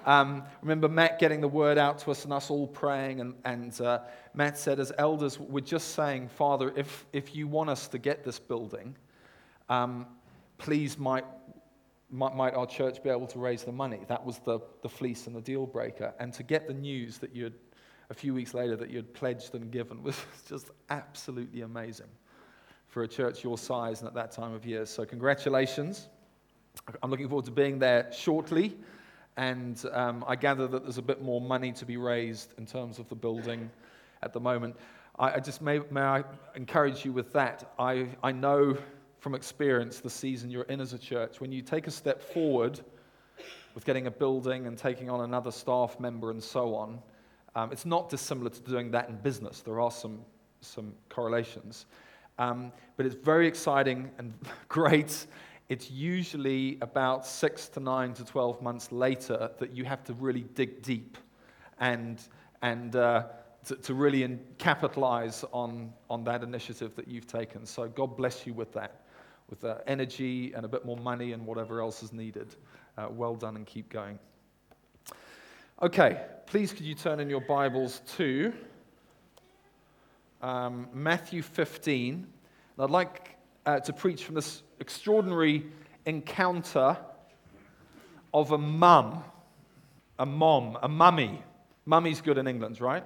Um, 0.05 0.43
remember 0.61 0.87
Matt 0.87 1.19
getting 1.19 1.41
the 1.41 1.47
word 1.47 1.77
out 1.77 1.99
to 1.99 2.11
us 2.11 2.23
and 2.23 2.33
us 2.33 2.49
all 2.49 2.67
praying. 2.67 3.21
And, 3.21 3.35
and 3.45 3.79
uh, 3.81 3.99
Matt 4.33 4.57
said, 4.57 4.79
as 4.79 4.91
elders, 4.97 5.39
we're 5.39 5.61
just 5.61 5.95
saying, 5.95 6.29
Father, 6.29 6.73
if, 6.75 7.05
if 7.13 7.35
you 7.35 7.47
want 7.47 7.69
us 7.69 7.87
to 7.89 7.97
get 7.97 8.23
this 8.23 8.39
building, 8.39 8.95
um, 9.69 10.07
please 10.57 10.97
might, 10.97 11.25
might, 12.09 12.35
might, 12.35 12.53
our 12.53 12.65
church 12.65 13.03
be 13.03 13.09
able 13.09 13.27
to 13.27 13.39
raise 13.39 13.63
the 13.63 13.71
money? 13.71 14.01
That 14.07 14.25
was 14.25 14.39
the, 14.39 14.59
the 14.81 14.89
fleece 14.89 15.27
and 15.27 15.35
the 15.35 15.41
deal 15.41 15.65
breaker. 15.65 16.13
And 16.19 16.33
to 16.33 16.43
get 16.43 16.67
the 16.67 16.73
news 16.73 17.17
that 17.19 17.35
you'd, 17.35 17.55
a 18.09 18.13
few 18.13 18.33
weeks 18.33 18.53
later, 18.53 18.75
that 18.75 18.89
you'd 18.89 19.13
pledged 19.13 19.53
and 19.55 19.71
given 19.71 20.01
was 20.03 20.17
just 20.47 20.71
absolutely 20.89 21.61
amazing 21.61 22.09
for 22.87 23.03
a 23.03 23.07
church 23.07 23.43
your 23.43 23.57
size 23.57 23.99
and 23.99 24.07
at 24.07 24.15
that 24.15 24.31
time 24.31 24.53
of 24.53 24.65
year. 24.65 24.85
So, 24.85 25.05
congratulations. 25.05 26.09
I'm 27.03 27.11
looking 27.11 27.27
forward 27.27 27.45
to 27.45 27.51
being 27.51 27.77
there 27.77 28.09
shortly. 28.11 28.77
And 29.39 29.81
um, 29.93 30.25
I 30.27 30.35
gather 30.35 30.67
that 30.67 30.83
there's 30.83 30.97
a 30.97 31.01
bit 31.01 31.21
more 31.21 31.39
money 31.39 31.71
to 31.71 31.85
be 31.85 31.95
raised 31.95 32.53
in 32.57 32.65
terms 32.65 32.99
of 32.99 33.07
the 33.07 33.15
building 33.15 33.71
at 34.21 34.33
the 34.33 34.39
moment. 34.41 34.75
I, 35.17 35.35
I 35.35 35.39
just 35.39 35.61
may, 35.61 35.79
may 35.89 36.01
I 36.01 36.25
encourage 36.55 37.05
you 37.05 37.13
with 37.13 37.31
that. 37.31 37.71
I, 37.79 38.09
I 38.21 38.33
know 38.33 38.77
from 39.19 39.35
experience 39.35 40.01
the 40.01 40.09
season 40.09 40.51
you're 40.51 40.63
in 40.63 40.81
as 40.81 40.91
a 40.91 40.99
church, 40.99 41.39
when 41.39 41.53
you 41.53 41.61
take 41.61 41.87
a 41.87 41.91
step 41.91 42.21
forward 42.21 42.81
with 43.75 43.85
getting 43.85 44.07
a 44.07 44.11
building 44.11 44.67
and 44.67 44.77
taking 44.77 45.09
on 45.09 45.21
another 45.21 45.51
staff 45.51 46.01
member 46.01 46.31
and 46.31 46.43
so 46.43 46.75
on, 46.75 46.99
um, 47.55 47.71
it's 47.71 47.85
not 47.85 48.09
dissimilar 48.09 48.49
to 48.49 48.59
doing 48.63 48.91
that 48.91 49.07
in 49.07 49.15
business. 49.15 49.61
There 49.61 49.79
are 49.79 49.91
some, 49.91 50.19
some 50.59 50.91
correlations. 51.07 51.85
Um, 52.39 52.73
but 52.97 53.05
it's 53.05 53.15
very 53.15 53.47
exciting 53.47 54.11
and 54.17 54.33
great 54.67 55.27
it's 55.69 55.91
usually 55.91 56.79
about 56.81 57.25
six 57.25 57.69
to 57.69 57.79
nine 57.79 58.13
to 58.15 58.25
12 58.25 58.61
months 58.61 58.91
later 58.91 59.51
that 59.59 59.71
you 59.75 59.85
have 59.85 60.03
to 60.05 60.13
really 60.13 60.41
dig 60.55 60.81
deep 60.81 61.17
and, 61.79 62.19
and 62.63 62.95
uh, 62.95 63.27
to, 63.65 63.75
to, 63.75 63.93
really 63.93 64.23
in, 64.23 64.39
capitalize 64.57 65.45
on, 65.51 65.93
on 66.09 66.23
that 66.23 66.43
initiative 66.43 66.95
that 66.95 67.07
you've 67.07 67.27
taken. 67.27 67.67
So 67.67 67.87
God 67.87 68.17
bless 68.17 68.47
you 68.47 68.53
with 68.53 68.73
that, 68.73 69.01
with 69.49 69.63
energy 69.85 70.53
and 70.53 70.65
a 70.65 70.67
bit 70.67 70.85
more 70.85 70.97
money 70.97 71.33
and 71.33 71.45
whatever 71.45 71.81
else 71.81 72.01
is 72.01 72.13
needed. 72.13 72.55
Uh, 72.97 73.07
well 73.11 73.35
done 73.35 73.55
and 73.55 73.65
keep 73.67 73.89
going. 73.89 74.17
Okay, 75.83 76.21
please 76.47 76.73
could 76.73 76.85
you 76.85 76.95
turn 76.95 77.19
in 77.19 77.29
your 77.29 77.41
Bibles 77.41 78.01
to 78.17 78.51
um, 80.41 80.87
Matthew 80.93 81.43
15. 81.43 82.13
And 82.15 82.27
I'd 82.79 82.89
like 82.89 83.37
uh, 83.65 83.79
to 83.81 83.93
preach 83.93 84.23
from 84.23 84.35
this 84.35 84.63
extraordinary 84.79 85.65
encounter 86.05 86.97
of 88.33 88.51
a 88.51 88.57
mum, 88.57 89.23
a 90.17 90.25
mom, 90.25 90.77
a 90.81 90.87
mummy. 90.87 91.43
Mummy's 91.85 92.21
good 92.21 92.37
in 92.37 92.47
England, 92.47 92.79
right? 92.79 93.03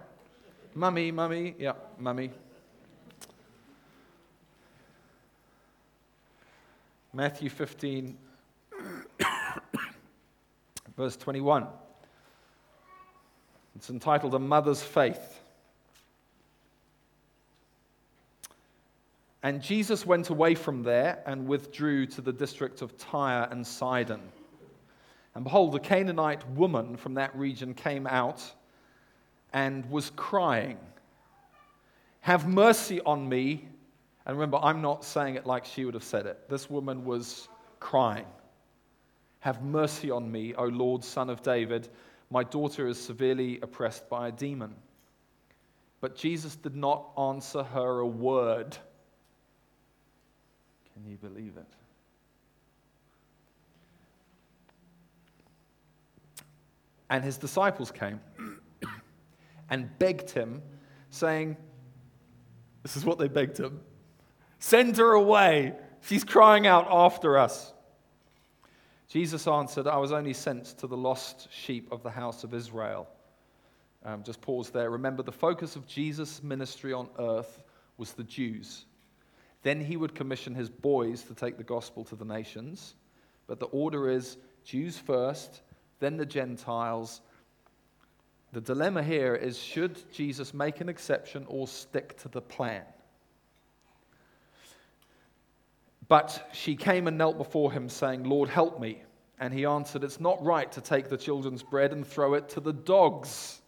Mummy, 0.75 1.11
mummy, 1.11 1.55
yeah, 1.57 1.73
mummy. 1.97 2.31
Matthew 7.13 7.49
15, 7.49 8.17
verse 10.97 11.15
21. 11.15 11.67
It's 13.75 13.89
entitled 13.89 14.33
A 14.33 14.39
Mother's 14.39 14.81
Faith. 14.81 15.42
And 19.43 19.61
Jesus 19.61 20.05
went 20.05 20.29
away 20.29 20.55
from 20.55 20.83
there 20.83 21.21
and 21.25 21.45
withdrew 21.45 22.05
to 22.07 22.21
the 22.21 22.31
district 22.31 22.81
of 22.81 22.97
Tyre 22.97 23.49
and 23.51 23.67
Sidon. 23.67 24.21
And 25.35 25.43
behold, 25.43 25.75
a 25.75 25.79
Canaanite 25.79 26.49
woman 26.51 26.95
from 26.95 27.15
that 27.15 27.35
region 27.35 27.73
came 27.73 28.07
out 28.07 28.41
and 29.51 29.85
was 29.91 30.11
crying, 30.15 30.77
Have 32.21 32.47
mercy 32.47 33.01
on 33.01 33.27
me. 33.27 33.67
And 34.25 34.37
remember, 34.37 34.57
I'm 34.61 34.81
not 34.81 35.03
saying 35.03 35.35
it 35.35 35.45
like 35.45 35.65
she 35.65 35.83
would 35.83 35.93
have 35.93 36.03
said 36.03 36.25
it. 36.25 36.49
This 36.49 36.69
woman 36.69 37.03
was 37.03 37.49
crying, 37.81 38.25
Have 39.41 39.61
mercy 39.61 40.09
on 40.09 40.31
me, 40.31 40.53
O 40.55 40.65
Lord, 40.65 41.03
son 41.03 41.29
of 41.29 41.41
David. 41.41 41.89
My 42.29 42.45
daughter 42.45 42.87
is 42.87 42.97
severely 42.97 43.59
oppressed 43.61 44.09
by 44.09 44.29
a 44.29 44.31
demon. 44.31 44.73
But 45.99 46.15
Jesus 46.15 46.55
did 46.55 46.75
not 46.75 47.11
answer 47.17 47.63
her 47.63 47.99
a 47.99 48.07
word. 48.07 48.77
Can 50.93 51.09
you 51.09 51.17
believe 51.17 51.57
it? 51.57 51.67
And 57.09 57.23
his 57.23 57.37
disciples 57.37 57.91
came 57.91 58.19
and 59.69 59.89
begged 59.99 60.31
him, 60.31 60.61
saying, 61.09 61.57
This 62.81 62.97
is 62.97 63.05
what 63.05 63.19
they 63.19 63.27
begged 63.27 63.59
him 63.59 63.81
send 64.63 64.95
her 64.95 65.11
away. 65.11 65.73
She's 66.01 66.23
crying 66.23 66.65
out 66.67 66.87
after 66.89 67.37
us. 67.37 67.73
Jesus 69.09 69.45
answered, 69.45 69.87
I 69.87 69.97
was 69.97 70.13
only 70.13 70.33
sent 70.33 70.65
to 70.79 70.87
the 70.87 70.95
lost 70.95 71.49
sheep 71.51 71.91
of 71.91 72.01
the 72.01 72.09
house 72.09 72.45
of 72.45 72.53
Israel. 72.53 73.07
Um, 74.05 74.23
just 74.23 74.39
pause 74.41 74.69
there. 74.69 74.89
Remember, 74.89 75.21
the 75.21 75.33
focus 75.33 75.75
of 75.75 75.85
Jesus' 75.85 76.41
ministry 76.41 76.93
on 76.93 77.09
earth 77.19 77.61
was 77.97 78.13
the 78.13 78.23
Jews. 78.23 78.85
Then 79.63 79.79
he 79.79 79.97
would 79.97 80.13
commission 80.13 80.53
his 80.53 80.69
boys 80.69 81.23
to 81.23 81.33
take 81.33 81.57
the 81.57 81.63
gospel 81.63 82.03
to 82.05 82.15
the 82.15 82.25
nations. 82.25 82.95
But 83.47 83.59
the 83.59 83.67
order 83.67 84.09
is 84.09 84.37
Jews 84.63 84.97
first, 84.97 85.61
then 85.99 86.17
the 86.17 86.25
Gentiles. 86.25 87.21
The 88.51 88.61
dilemma 88.61 89.03
here 89.03 89.35
is 89.35 89.57
should 89.57 89.99
Jesus 90.11 90.53
make 90.53 90.81
an 90.81 90.89
exception 90.89 91.45
or 91.47 91.67
stick 91.67 92.17
to 92.21 92.29
the 92.29 92.41
plan? 92.41 92.83
But 96.09 96.49
she 96.51 96.75
came 96.75 97.07
and 97.07 97.17
knelt 97.17 97.37
before 97.37 97.71
him, 97.71 97.89
saying, 97.89 98.23
Lord, 98.23 98.49
help 98.49 98.79
me. 98.79 99.01
And 99.39 99.53
he 99.53 99.65
answered, 99.65 100.03
It's 100.03 100.19
not 100.19 100.43
right 100.43 100.71
to 100.73 100.81
take 100.81 101.09
the 101.09 101.17
children's 101.17 101.63
bread 101.63 101.91
and 101.93 102.05
throw 102.05 102.33
it 102.33 102.49
to 102.49 102.59
the 102.59 102.73
dogs. 102.73 103.61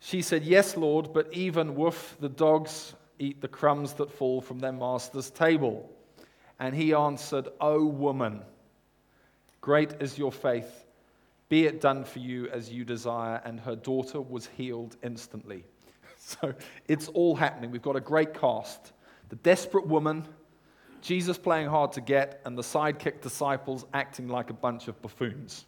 She 0.00 0.22
said, 0.22 0.42
Yes, 0.42 0.76
Lord, 0.76 1.12
but 1.12 1.32
even 1.32 1.74
woof, 1.76 2.16
the 2.20 2.28
dogs 2.28 2.94
eat 3.18 3.40
the 3.40 3.48
crumbs 3.48 3.94
that 3.94 4.10
fall 4.10 4.40
from 4.40 4.58
their 4.58 4.72
master's 4.72 5.30
table. 5.30 5.90
And 6.58 6.74
he 6.74 6.92
answered, 6.94 7.48
O 7.60 7.84
woman, 7.84 8.42
great 9.60 9.94
is 10.00 10.18
your 10.18 10.32
faith. 10.32 10.86
Be 11.48 11.66
it 11.66 11.80
done 11.80 12.04
for 12.04 12.18
you 12.18 12.48
as 12.48 12.70
you 12.70 12.84
desire. 12.84 13.40
And 13.44 13.60
her 13.60 13.76
daughter 13.76 14.20
was 14.20 14.46
healed 14.46 14.96
instantly. 15.02 15.64
So 16.20 16.52
it's 16.88 17.08
all 17.08 17.36
happening. 17.36 17.70
We've 17.70 17.80
got 17.80 17.96
a 17.96 18.00
great 18.00 18.34
cast. 18.34 18.92
The 19.30 19.36
desperate 19.36 19.86
woman, 19.86 20.26
Jesus 21.00 21.38
playing 21.38 21.68
hard 21.68 21.92
to 21.92 22.02
get, 22.02 22.42
and 22.44 22.58
the 22.58 22.62
sidekick 22.62 23.22
disciples 23.22 23.86
acting 23.94 24.28
like 24.28 24.50
a 24.50 24.52
bunch 24.52 24.88
of 24.88 25.00
buffoons. 25.00 25.64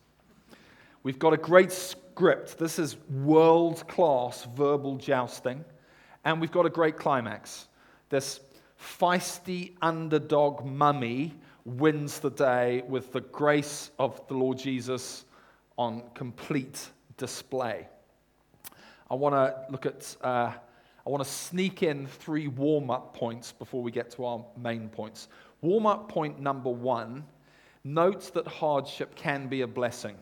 We've 1.03 1.19
got 1.19 1.33
a 1.33 1.39
great 1.39 1.73
script. 1.73 2.59
This 2.59 2.79
is 2.79 2.99
world 3.09 3.87
class 3.89 4.47
verbal 4.55 4.97
jousting. 4.97 5.65
And 6.25 6.41
we've 6.41 6.53
got 6.53 6.67
a 6.67 6.71
great 6.71 6.97
climax. 6.97 7.69
This 8.09 8.41
feisty 8.79 9.75
underdog 9.81 10.65
mummy 10.65 11.35
wins 11.65 12.19
the 12.21 12.31
day 12.31 12.83
with 12.89 13.13
the 13.13 13.21
grace 13.21 13.91
of 13.99 14.27
the 14.29 14.35
Lord 14.35 14.59
Jesus 14.59 15.25
on 15.79 16.03
complete 16.15 16.91
display. 17.17 17.89
I 19.11 19.15
want 19.15 19.35
to 19.35 19.71
look 19.71 19.87
at, 19.87 20.17
uh, 20.23 20.53
I 21.07 21.11
want 21.11 21.25
to 21.25 21.29
sneak 21.29 21.83
in 21.83 22.07
three 22.07 22.49
warm 22.49 22.91
up 22.91 23.15
points 23.15 23.53
before 23.53 23.83
we 23.83 23.91
get 23.91 24.11
to 24.13 24.25
our 24.25 24.45
main 24.57 24.89
points. 24.89 25.29
Warm 25.63 25.87
up 25.87 26.09
point 26.09 26.39
number 26.41 26.71
one 26.71 27.25
notes 27.83 28.31
that 28.31 28.47
hardship 28.47 29.15
can 29.15 29.49
be 29.49 29.63
a 29.63 29.67
blessing. 29.67 30.17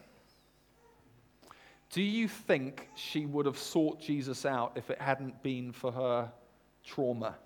Do 1.91 2.03
you 2.03 2.29
think 2.29 2.89
she 2.95 3.25
would 3.25 3.47
have 3.47 3.59
sought 3.59 4.01
Jesus 4.01 4.45
out 4.45 4.73
if 4.77 4.91
it 4.91 5.01
hadn't 5.01 5.43
been 5.43 5.73
for 5.73 5.91
her 5.91 6.31
trauma? 6.85 7.37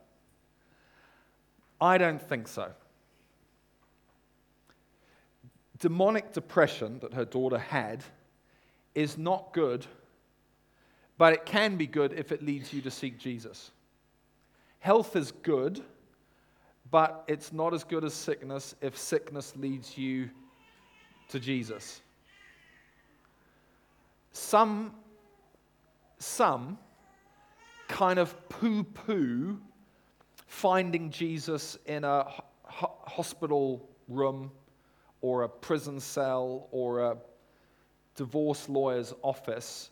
I 1.80 1.98
don't 1.98 2.20
think 2.20 2.48
so. 2.48 2.72
Demonic 5.78 6.32
depression 6.32 6.98
that 7.00 7.14
her 7.14 7.24
daughter 7.24 7.58
had 7.58 8.04
is 8.94 9.16
not 9.16 9.52
good, 9.52 9.86
but 11.18 11.32
it 11.32 11.46
can 11.46 11.76
be 11.76 11.86
good 11.86 12.12
if 12.12 12.32
it 12.32 12.42
leads 12.42 12.72
you 12.72 12.80
to 12.82 12.90
seek 12.90 13.18
Jesus. 13.18 13.70
Health 14.80 15.14
is 15.14 15.30
good, 15.30 15.80
but 16.90 17.24
it's 17.28 17.52
not 17.52 17.74
as 17.74 17.84
good 17.84 18.04
as 18.04 18.12
sickness 18.12 18.74
if 18.80 18.98
sickness 18.98 19.54
leads 19.56 19.96
you 19.96 20.28
to 21.28 21.38
Jesus. 21.38 22.00
Some, 24.32 24.94
some 26.18 26.78
kind 27.88 28.18
of 28.18 28.48
poo 28.48 28.84
poo 28.84 29.58
finding 30.46 31.10
Jesus 31.10 31.78
in 31.86 32.04
a 32.04 32.26
ho- 32.64 32.96
hospital 33.04 33.88
room 34.08 34.50
or 35.20 35.42
a 35.42 35.48
prison 35.48 36.00
cell 36.00 36.68
or 36.70 37.00
a 37.00 37.16
divorce 38.16 38.68
lawyer's 38.68 39.14
office 39.22 39.90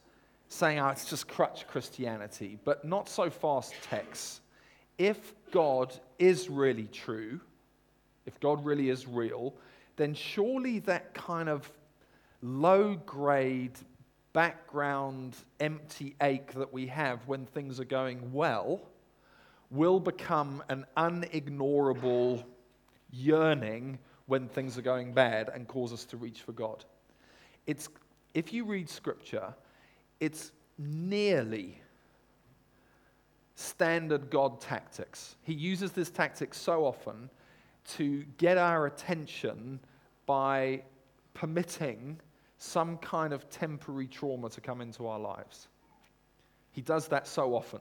saying, 0.48 0.78
oh, 0.80 0.88
it's 0.88 1.08
just 1.08 1.28
crutch 1.28 1.66
Christianity, 1.68 2.58
but 2.64 2.84
not 2.84 3.08
so 3.08 3.30
fast 3.30 3.72
Tex. 3.82 4.40
If 4.98 5.34
God 5.52 5.94
is 6.18 6.50
really 6.50 6.88
true, 6.88 7.40
if 8.26 8.38
God 8.40 8.64
really 8.64 8.90
is 8.90 9.06
real, 9.06 9.54
then 9.96 10.12
surely 10.12 10.80
that 10.80 11.14
kind 11.14 11.48
of 11.48 11.70
low 12.42 12.94
grade 13.06 13.78
background 14.32 15.36
empty 15.58 16.14
ache 16.22 16.52
that 16.54 16.72
we 16.72 16.86
have 16.86 17.26
when 17.26 17.46
things 17.46 17.80
are 17.80 17.84
going 17.84 18.32
well 18.32 18.80
will 19.70 20.00
become 20.00 20.62
an 20.68 20.84
unignorable 20.96 22.44
yearning 23.10 23.98
when 24.26 24.48
things 24.48 24.78
are 24.78 24.82
going 24.82 25.12
bad 25.12 25.50
and 25.52 25.66
cause 25.66 25.92
us 25.92 26.04
to 26.04 26.16
reach 26.16 26.42
for 26.42 26.52
God. 26.52 26.84
It's, 27.66 27.88
if 28.34 28.52
you 28.52 28.64
read 28.64 28.88
scripture, 28.88 29.54
it's 30.20 30.52
nearly 30.78 31.80
standard 33.54 34.30
God 34.30 34.60
tactics. 34.60 35.36
He 35.42 35.52
uses 35.52 35.92
this 35.92 36.10
tactic 36.10 36.54
so 36.54 36.84
often 36.84 37.28
to 37.96 38.24
get 38.38 38.56
our 38.56 38.86
attention 38.86 39.80
by 40.26 40.82
permitting 41.34 42.20
some 42.62 42.98
kind 42.98 43.32
of 43.32 43.48
temporary 43.48 44.06
trauma 44.06 44.50
to 44.50 44.60
come 44.60 44.82
into 44.82 45.06
our 45.06 45.18
lives. 45.18 45.68
He 46.72 46.82
does 46.82 47.08
that 47.08 47.26
so 47.26 47.54
often. 47.54 47.80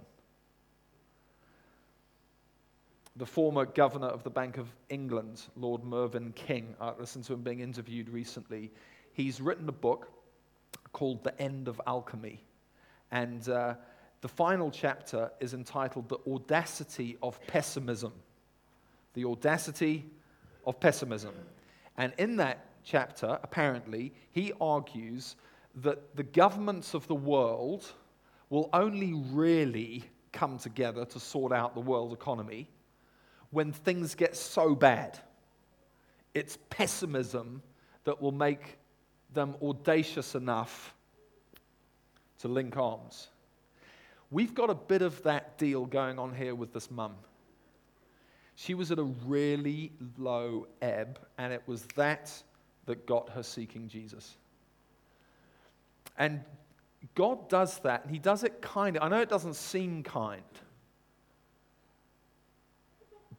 The 3.17 3.25
former 3.25 3.65
governor 3.65 4.07
of 4.07 4.23
the 4.23 4.29
Bank 4.29 4.57
of 4.57 4.73
England, 4.87 5.41
Lord 5.57 5.83
Mervyn 5.83 6.31
King, 6.31 6.75
I 6.79 6.93
listened 6.97 7.25
to 7.25 7.33
him 7.33 7.41
being 7.41 7.59
interviewed 7.59 8.07
recently. 8.07 8.71
He's 9.11 9.41
written 9.41 9.67
a 9.67 9.73
book 9.73 10.13
called 10.93 11.25
The 11.25 11.37
End 11.41 11.67
of 11.67 11.81
Alchemy. 11.85 12.41
And 13.11 13.49
uh, 13.49 13.73
the 14.21 14.29
final 14.29 14.71
chapter 14.71 15.29
is 15.41 15.53
entitled 15.53 16.07
The 16.07 16.19
Audacity 16.25 17.17
of 17.21 17.37
Pessimism. 17.47 18.13
The 19.13 19.25
Audacity 19.25 20.05
of 20.65 20.79
Pessimism. 20.79 21.33
And 21.97 22.13
in 22.17 22.37
that 22.37 22.68
chapter, 22.83 23.39
apparently, 23.43 24.13
he 24.31 24.53
argues 24.59 25.35
that 25.75 26.15
the 26.15 26.23
governments 26.23 26.93
of 26.93 27.07
the 27.07 27.15
world 27.15 27.91
will 28.49 28.69
only 28.73 29.13
really 29.13 30.03
come 30.31 30.57
together 30.57 31.05
to 31.05 31.19
sort 31.19 31.51
out 31.51 31.73
the 31.73 31.81
world 31.81 32.13
economy 32.13 32.67
when 33.51 33.71
things 33.71 34.15
get 34.15 34.35
so 34.35 34.75
bad. 34.75 35.19
It's 36.33 36.57
pessimism 36.69 37.61
that 38.03 38.21
will 38.21 38.31
make 38.31 38.77
them 39.33 39.55
audacious 39.61 40.35
enough 40.35 40.93
to 42.39 42.47
link 42.47 42.77
arms. 42.77 43.29
We've 44.31 44.53
got 44.53 44.69
a 44.69 44.75
bit 44.75 45.01
of 45.01 45.21
that 45.23 45.57
deal 45.57 45.85
going 45.85 46.19
on 46.19 46.33
here 46.33 46.55
with 46.55 46.73
this 46.73 46.91
mum. 46.91 47.15
She 48.55 48.73
was 48.73 48.91
at 48.91 48.99
a 48.99 49.03
really 49.25 49.91
low 50.17 50.67
ebb, 50.81 51.19
and 51.37 51.53
it 51.53 51.63
was 51.65 51.83
that 51.95 52.31
that 52.89 53.05
got 53.05 53.29
her 53.29 53.43
seeking 53.43 53.87
Jesus. 53.87 54.35
And 56.17 56.41
God 57.15 57.47
does 57.47 57.79
that, 57.79 58.03
and 58.03 58.11
He 58.11 58.19
does 58.19 58.43
it 58.43 58.61
kind 58.61 58.97
I 58.99 59.07
know 59.07 59.21
it 59.21 59.29
doesn't 59.29 59.55
seem 59.55 60.03
kind, 60.03 60.43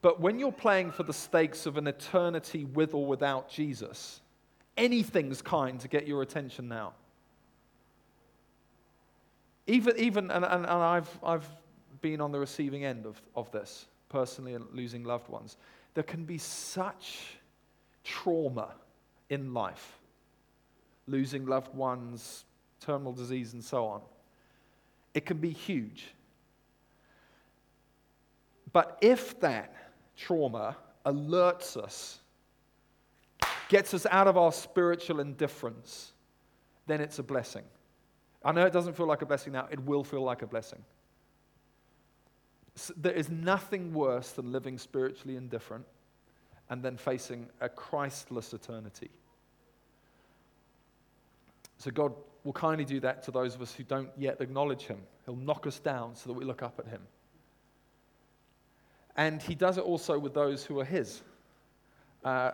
But 0.02 0.20
when 0.20 0.38
you're 0.38 0.52
playing 0.52 0.92
for 0.92 1.02
the 1.02 1.12
stakes 1.12 1.66
of 1.66 1.76
an 1.76 1.86
eternity 1.86 2.64
with 2.64 2.94
or 2.94 3.04
without 3.04 3.50
Jesus, 3.50 4.20
anything's 4.76 5.42
kind 5.42 5.78
to 5.80 5.88
get 5.88 6.06
your 6.06 6.22
attention 6.22 6.68
now. 6.68 6.94
Even, 9.66 9.98
even 9.98 10.30
and, 10.30 10.44
and, 10.44 10.64
and 10.64 10.66
I've, 10.66 11.18
I've 11.22 11.48
been 12.00 12.20
on 12.20 12.32
the 12.32 12.38
receiving 12.38 12.84
end 12.84 13.04
of, 13.04 13.20
of 13.36 13.50
this 13.52 13.86
personally 14.08 14.54
and 14.54 14.64
losing 14.72 15.04
loved 15.04 15.28
ones. 15.28 15.58
There 15.94 16.04
can 16.04 16.24
be 16.24 16.38
such 16.38 17.36
trauma 18.02 18.72
in 19.30 19.54
life 19.54 20.00
losing 21.10 21.46
loved 21.46 21.74
ones, 21.74 22.44
terminal 22.80 23.12
disease, 23.12 23.52
and 23.52 23.62
so 23.62 23.86
on. 23.86 24.00
It 25.12 25.26
can 25.26 25.38
be 25.38 25.50
huge. 25.50 26.06
But 28.72 28.96
if 29.00 29.38
that 29.40 29.74
trauma 30.16 30.76
alerts 31.04 31.76
us, 31.76 32.20
gets 33.68 33.92
us 33.92 34.06
out 34.10 34.28
of 34.28 34.36
our 34.36 34.52
spiritual 34.52 35.20
indifference, 35.20 36.12
then 36.86 37.00
it's 37.00 37.18
a 37.18 37.22
blessing. 37.22 37.64
I 38.44 38.52
know 38.52 38.64
it 38.64 38.72
doesn't 38.72 38.96
feel 38.96 39.06
like 39.06 39.22
a 39.22 39.26
blessing 39.26 39.52
now, 39.52 39.66
it 39.70 39.80
will 39.80 40.04
feel 40.04 40.22
like 40.22 40.42
a 40.42 40.46
blessing. 40.46 40.82
There 42.96 43.12
is 43.12 43.28
nothing 43.28 43.92
worse 43.92 44.30
than 44.30 44.52
living 44.52 44.78
spiritually 44.78 45.36
indifferent 45.36 45.84
and 46.70 46.82
then 46.82 46.96
facing 46.96 47.48
a 47.60 47.68
Christless 47.68 48.54
eternity. 48.54 49.10
So 51.80 51.90
God 51.90 52.12
will 52.44 52.52
kindly 52.52 52.84
do 52.84 53.00
that 53.00 53.22
to 53.22 53.30
those 53.30 53.54
of 53.54 53.62
us 53.62 53.72
who 53.72 53.84
don't 53.84 54.10
yet 54.18 54.42
acknowledge 54.42 54.82
Him. 54.82 54.98
He'll 55.24 55.34
knock 55.34 55.66
us 55.66 55.78
down 55.78 56.14
so 56.14 56.28
that 56.28 56.34
we 56.34 56.44
look 56.44 56.62
up 56.62 56.78
at 56.78 56.86
Him. 56.86 57.00
And 59.16 59.40
He 59.40 59.54
does 59.54 59.78
it 59.78 59.84
also 59.84 60.18
with 60.18 60.34
those 60.34 60.62
who 60.62 60.78
are 60.78 60.84
His 60.84 61.22
uh, 62.22 62.50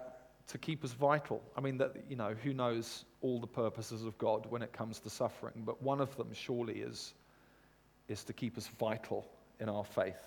to 0.47 0.59
keep 0.59 0.85
us 0.85 0.93
vital. 0.93 1.43
I 1.57 1.61
mean, 1.61 1.77
that, 1.79 1.97
you 2.09 2.15
know, 2.15 2.37
who 2.45 2.55
knows 2.55 3.05
all 3.21 3.41
the 3.41 3.49
purposes 3.49 4.05
of 4.05 4.17
God 4.17 4.47
when 4.49 4.63
it 4.63 4.73
comes 4.73 5.01
to 5.01 5.11
suffering, 5.11 5.65
but 5.67 5.83
one 5.83 6.01
of 6.01 6.17
them 6.17 6.29
surely 6.33 6.75
is, 6.75 7.13
is 8.07 8.23
to 8.23 8.33
keep 8.33 8.57
us 8.57 8.69
vital 8.79 9.27
in 9.59 9.69
our 9.69 9.85
faith. 9.85 10.23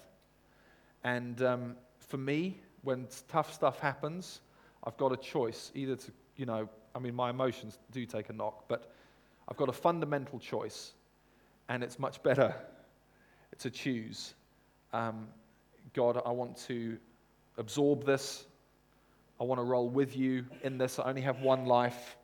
And 1.05 1.41
um, 1.41 1.77
for 1.99 2.17
me, 2.17 2.59
when 2.81 3.07
tough 3.29 3.53
stuff 3.53 3.79
happens, 3.79 4.41
I've 4.83 4.97
got 4.97 5.13
a 5.13 5.17
choice 5.17 5.71
either 5.73 5.95
to, 5.95 6.11
you 6.35 6.45
know, 6.45 6.67
I 6.95 6.99
mean, 6.99 7.15
my 7.15 7.29
emotions 7.29 7.77
do 7.91 8.05
take 8.05 8.29
a 8.29 8.33
knock, 8.33 8.65
but 8.67 8.91
I've 9.47 9.57
got 9.57 9.69
a 9.69 9.73
fundamental 9.73 10.39
choice, 10.39 10.93
and 11.67 11.83
it's 11.83 11.99
much 11.99 12.21
better 12.23 12.53
to 13.59 13.69
choose. 13.69 14.33
Um, 14.93 15.27
God, 15.93 16.21
I 16.25 16.31
want 16.31 16.57
to 16.67 16.97
absorb 17.57 18.05
this. 18.05 18.45
I 19.39 19.43
want 19.43 19.59
to 19.59 19.63
roll 19.63 19.89
with 19.89 20.15
you 20.15 20.45
in 20.63 20.77
this. 20.77 20.99
I 20.99 21.03
only 21.03 21.21
have 21.21 21.41
one 21.41 21.65
life. 21.65 22.17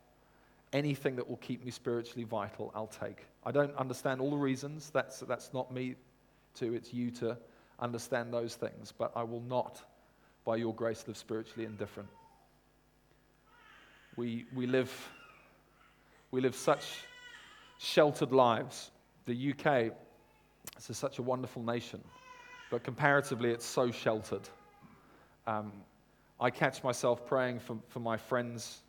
Anything 0.72 1.16
that 1.16 1.28
will 1.28 1.36
keep 1.38 1.64
me 1.64 1.70
spiritually 1.70 2.24
vital, 2.24 2.72
I'll 2.74 2.86
take. 2.86 3.26
I 3.44 3.52
don't 3.52 3.74
understand 3.76 4.20
all 4.20 4.30
the 4.30 4.36
reasons. 4.36 4.90
That's, 4.90 5.20
that's 5.20 5.54
not 5.54 5.72
me 5.72 5.94
to, 6.56 6.74
it's 6.74 6.92
you 6.92 7.10
to 7.12 7.38
understand 7.80 8.32
those 8.32 8.56
things. 8.56 8.92
But 8.96 9.12
I 9.14 9.22
will 9.22 9.42
not, 9.42 9.82
by 10.44 10.56
your 10.56 10.74
grace, 10.74 11.04
live 11.06 11.16
spiritually 11.16 11.64
indifferent. 11.64 12.08
We, 14.16 14.46
we, 14.54 14.66
live, 14.66 14.90
we 16.30 16.40
live 16.40 16.54
such 16.54 16.84
sheltered 17.78 18.32
lives. 18.32 18.90
The 19.26 19.52
UK 19.52 19.92
is 20.88 20.96
such 20.96 21.18
a 21.18 21.22
wonderful 21.22 21.62
nation, 21.62 22.02
but 22.70 22.82
comparatively, 22.82 23.50
it's 23.50 23.66
so 23.66 23.90
sheltered. 23.90 24.48
Um, 25.46 25.70
I 26.40 26.50
catch 26.50 26.82
myself 26.82 27.26
praying 27.26 27.60
for, 27.60 27.76
for 27.88 28.00
my 28.00 28.16
friends 28.16 28.80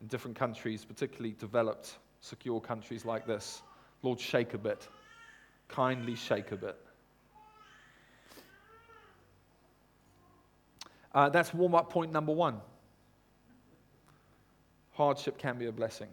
in 0.00 0.06
different 0.06 0.36
countries, 0.36 0.84
particularly 0.84 1.34
developed, 1.38 1.98
secure 2.22 2.60
countries 2.60 3.04
like 3.04 3.26
this. 3.26 3.62
Lord, 4.02 4.18
shake 4.18 4.54
a 4.54 4.58
bit. 4.58 4.88
Kindly 5.68 6.14
shake 6.14 6.52
a 6.52 6.56
bit. 6.56 6.76
Uh, 11.14 11.28
that's 11.28 11.52
warm 11.52 11.74
up 11.74 11.90
point 11.90 12.12
number 12.12 12.32
one. 12.32 12.60
Hardship 14.98 15.38
can 15.38 15.58
be 15.58 15.66
a 15.66 15.72
blessing. 15.72 16.08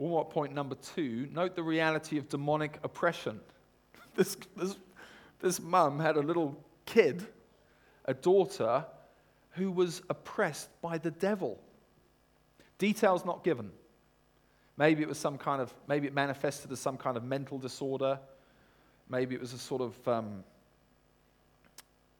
Up 0.00 0.32
point 0.32 0.54
number 0.54 0.76
two 0.76 1.28
note 1.30 1.54
the 1.54 1.62
reality 1.62 2.16
of 2.16 2.28
demonic 2.30 2.80
oppression. 2.82 3.38
This, 4.16 4.36
this, 4.56 4.76
this 5.40 5.60
mum 5.60 5.98
had 5.98 6.16
a 6.16 6.20
little 6.20 6.56
kid, 6.86 7.26
a 8.04 8.14
daughter, 8.14 8.86
who 9.50 9.72
was 9.72 10.02
oppressed 10.08 10.68
by 10.80 10.98
the 10.98 11.10
devil. 11.10 11.60
Details 12.78 13.24
not 13.24 13.42
given. 13.42 13.72
Maybe 14.76 15.02
it 15.02 15.08
was 15.08 15.18
some 15.18 15.36
kind 15.36 15.60
of, 15.60 15.74
maybe 15.88 16.06
it 16.06 16.14
manifested 16.14 16.70
as 16.70 16.78
some 16.78 16.96
kind 16.96 17.16
of 17.16 17.24
mental 17.24 17.58
disorder. 17.58 18.20
Maybe 19.08 19.34
it 19.34 19.40
was 19.40 19.52
a 19.52 19.58
sort 19.58 19.82
of 19.82 20.08
um, 20.08 20.44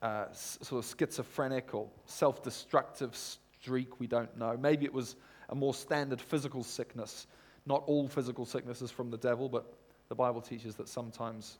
uh, 0.04 0.30
sort 0.32 0.84
of 0.84 0.94
schizophrenic 0.98 1.74
or 1.74 1.88
self 2.04 2.42
destructive 2.42 3.16
streak, 3.16 3.98
we 3.98 4.06
don't 4.06 4.36
know. 4.36 4.54
Maybe 4.60 4.84
it 4.84 4.92
was 4.92 5.16
a 5.48 5.54
more 5.54 5.72
standard 5.72 6.20
physical 6.20 6.62
sickness. 6.62 7.26
Not 7.64 7.82
all 7.86 8.06
physical 8.06 8.44
sickness 8.44 8.82
is 8.82 8.90
from 8.90 9.10
the 9.10 9.16
devil, 9.16 9.48
but 9.48 9.72
the 10.10 10.14
Bible 10.14 10.42
teaches 10.42 10.74
that 10.74 10.90
sometimes 10.90 11.56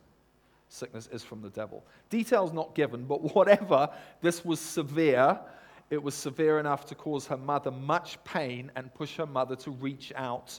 sickness 0.68 1.09
is 1.11 1.22
from 1.22 1.40
the 1.40 1.48
devil. 1.48 1.83
Details 2.11 2.52
not 2.52 2.74
given, 2.74 3.07
but 3.07 3.22
whatever, 3.35 3.88
this 4.20 4.44
was 4.44 4.61
severe. 4.61 5.40
It 5.88 6.02
was 6.02 6.14
severe 6.14 6.59
enough 6.59 6.85
to 6.87 6.94
cause 6.94 7.26
her 7.28 7.38
mother 7.38 7.70
much 7.70 8.22
pain 8.24 8.70
and 8.76 8.92
push 8.92 9.16
her 9.16 9.26
mother 9.26 9.57
to 9.57 9.70
reach 9.70 10.12
out 10.16 10.59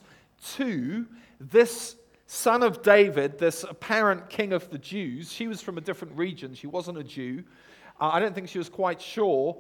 to 0.55 1.05
this 1.39 1.97
son 2.25 2.63
of 2.63 2.81
David, 2.81 3.37
this 3.37 3.63
apparent 3.63 4.27
king 4.27 4.53
of 4.53 4.71
the 4.71 4.79
Jews. 4.79 5.31
She 5.31 5.47
was 5.47 5.61
from 5.61 5.77
a 5.77 5.81
different 5.81 6.17
region, 6.17 6.55
she 6.55 6.65
wasn't 6.65 6.97
a 6.97 7.03
Jew. 7.03 7.43
I 7.99 8.19
don't 8.19 8.35
think 8.35 8.49
she 8.49 8.57
was 8.57 8.69
quite 8.69 9.01
sure 9.01 9.57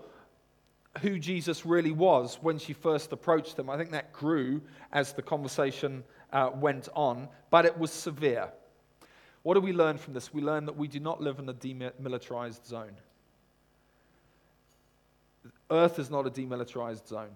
who 1.01 1.19
Jesus 1.19 1.65
really 1.65 1.91
was 1.91 2.37
when 2.41 2.57
she 2.57 2.73
first 2.73 3.11
approached 3.11 3.57
him. 3.57 3.69
I 3.69 3.77
think 3.77 3.91
that 3.91 4.13
grew 4.13 4.61
as 4.91 5.13
the 5.13 5.21
conversation 5.21 6.03
uh, 6.31 6.51
went 6.53 6.89
on, 6.93 7.27
but 7.49 7.65
it 7.65 7.77
was 7.77 7.91
severe. 7.91 8.49
What 9.43 9.53
do 9.53 9.61
we 9.61 9.73
learn 9.73 9.97
from 9.97 10.13
this? 10.13 10.33
We 10.33 10.41
learn 10.41 10.65
that 10.65 10.75
we 10.75 10.87
do 10.87 10.99
not 10.99 11.21
live 11.21 11.39
in 11.39 11.47
a 11.49 11.53
demilitarized 11.53 12.65
zone. 12.65 12.93
Earth 15.69 15.99
is 15.99 16.09
not 16.09 16.25
a 16.25 16.29
demilitarized 16.29 17.07
zone. 17.07 17.31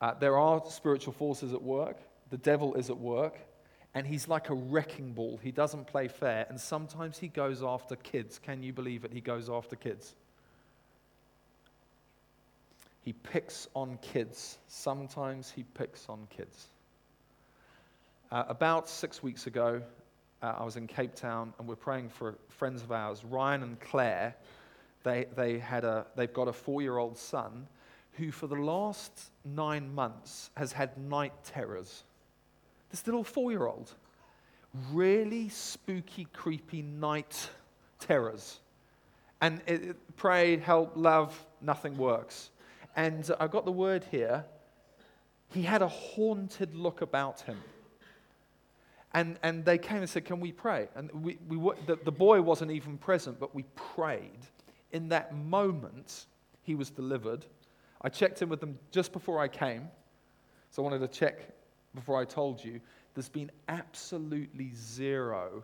Uh, 0.00 0.14
there 0.14 0.38
are 0.38 0.62
spiritual 0.68 1.12
forces 1.12 1.52
at 1.52 1.62
work, 1.62 1.98
the 2.30 2.38
devil 2.38 2.74
is 2.74 2.90
at 2.90 2.96
work 2.96 3.38
and 3.94 4.06
he's 4.06 4.28
like 4.28 4.50
a 4.50 4.54
wrecking 4.54 5.12
ball. 5.12 5.38
He 5.42 5.50
doesn't 5.50 5.86
play 5.86 6.08
fair, 6.08 6.46
and 6.48 6.60
sometimes 6.60 7.18
he 7.18 7.28
goes 7.28 7.62
after 7.62 7.96
kids. 7.96 8.38
Can 8.38 8.62
you 8.62 8.72
believe 8.72 9.04
it? 9.04 9.12
He 9.12 9.20
goes 9.20 9.50
after 9.50 9.76
kids. 9.76 10.14
He 13.02 13.12
picks 13.12 13.66
on 13.74 13.98
kids. 14.02 14.58
Sometimes 14.68 15.50
he 15.50 15.64
picks 15.74 16.08
on 16.08 16.26
kids. 16.30 16.66
Uh, 18.30 18.44
about 18.48 18.88
six 18.88 19.22
weeks 19.22 19.46
ago, 19.46 19.82
uh, 20.42 20.54
I 20.58 20.64
was 20.64 20.76
in 20.76 20.86
Cape 20.86 21.14
Town 21.14 21.52
and 21.58 21.66
we're 21.66 21.76
praying 21.76 22.10
for 22.10 22.36
friends 22.48 22.82
of 22.82 22.92
ours, 22.92 23.24
Ryan 23.24 23.62
and 23.62 23.80
Claire. 23.80 24.36
They, 25.02 25.26
they 25.34 25.58
had 25.58 25.84
a, 25.84 26.06
they've 26.14 26.32
got 26.32 26.46
a 26.46 26.52
four 26.52 26.82
year 26.82 26.98
old 26.98 27.18
son 27.18 27.66
who, 28.12 28.30
for 28.30 28.46
the 28.46 28.56
last 28.56 29.30
nine 29.44 29.92
months, 29.94 30.50
has 30.56 30.72
had 30.72 30.96
night 30.96 31.32
terrors 31.42 32.04
this 32.90 33.06
little 33.06 33.24
four 33.24 33.50
year 33.50 33.66
old. 33.66 33.92
Really 34.92 35.48
spooky, 35.48 36.26
creepy 36.32 36.82
night 36.82 37.50
terrors. 37.98 38.60
And 39.40 39.60
it, 39.66 39.96
it, 40.22 40.60
help, 40.60 40.92
love, 40.96 41.46
nothing 41.60 41.96
works. 41.96 42.50
And 42.94 43.28
I 43.40 43.46
got 43.46 43.64
the 43.64 43.72
word 43.72 44.04
here. 44.10 44.44
He 45.48 45.62
had 45.62 45.82
a 45.82 45.88
haunted 45.88 46.74
look 46.74 47.00
about 47.00 47.40
him. 47.40 47.56
And, 49.12 49.38
and 49.42 49.64
they 49.64 49.78
came 49.78 49.98
and 49.98 50.08
said, 50.08 50.24
Can 50.24 50.38
we 50.40 50.52
pray? 50.52 50.88
And 50.94 51.10
we, 51.12 51.38
we, 51.48 51.56
the, 51.86 51.98
the 52.04 52.12
boy 52.12 52.40
wasn't 52.42 52.70
even 52.70 52.96
present, 52.98 53.40
but 53.40 53.54
we 53.54 53.64
prayed. 53.74 54.38
In 54.92 55.08
that 55.08 55.34
moment, 55.34 56.26
he 56.62 56.74
was 56.74 56.90
delivered. 56.90 57.46
I 58.02 58.08
checked 58.08 58.42
in 58.42 58.48
with 58.48 58.60
them 58.60 58.78
just 58.90 59.12
before 59.12 59.40
I 59.40 59.48
came. 59.48 59.88
So 60.70 60.82
I 60.82 60.84
wanted 60.84 61.00
to 61.00 61.08
check 61.08 61.40
before 61.94 62.20
I 62.20 62.24
told 62.24 62.64
you, 62.64 62.80
there's 63.14 63.28
been 63.28 63.50
absolutely 63.68 64.72
zero 64.74 65.62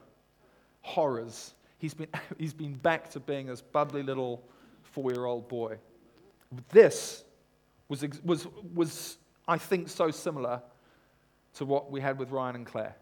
horrors. 0.83 1.55
He's 1.79 1.95
been, 1.95 2.09
he's 2.39 2.55
been 2.55 2.75
back 2.75 3.11
to 3.11 3.21
being 3.21 3.47
this 3.47 3.61
bubbly 3.61 4.03
little 4.03 4.43
four 4.83 5.13
year 5.13 5.25
old 5.25 5.49
boy. 5.49 5.79
This 6.71 7.25
was, 7.89 8.05
was, 8.25 8.47
was, 8.75 9.19
I 9.47 9.59
think, 9.59 9.89
so 9.89 10.11
similar 10.11 10.63
to 11.55 11.65
what 11.65 11.91
we 11.91 12.01
had 12.01 12.19
with 12.19 12.31
Ryan 12.31 12.57
and 12.57 12.67
Claire. 12.67 12.97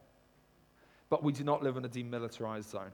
But 1.10 1.22
we 1.22 1.32
do 1.32 1.44
not 1.44 1.62
live 1.62 1.76
in 1.76 1.84
a 1.84 1.88
demilitarized 1.88 2.70
zone. 2.70 2.92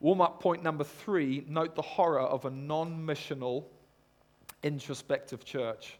Warm 0.00 0.20
up 0.20 0.40
point 0.40 0.62
number 0.62 0.84
three 0.84 1.44
note 1.48 1.74
the 1.74 1.82
horror 1.82 2.20
of 2.20 2.44
a 2.44 2.50
non 2.50 3.06
missional, 3.06 3.64
introspective 4.62 5.44
church. 5.44 5.98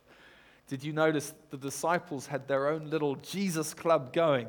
Did 0.66 0.82
you 0.82 0.92
notice 0.92 1.34
the 1.50 1.56
disciples 1.56 2.26
had 2.26 2.48
their 2.48 2.68
own 2.68 2.88
little 2.88 3.16
Jesus 3.16 3.74
club 3.74 4.12
going 4.12 4.48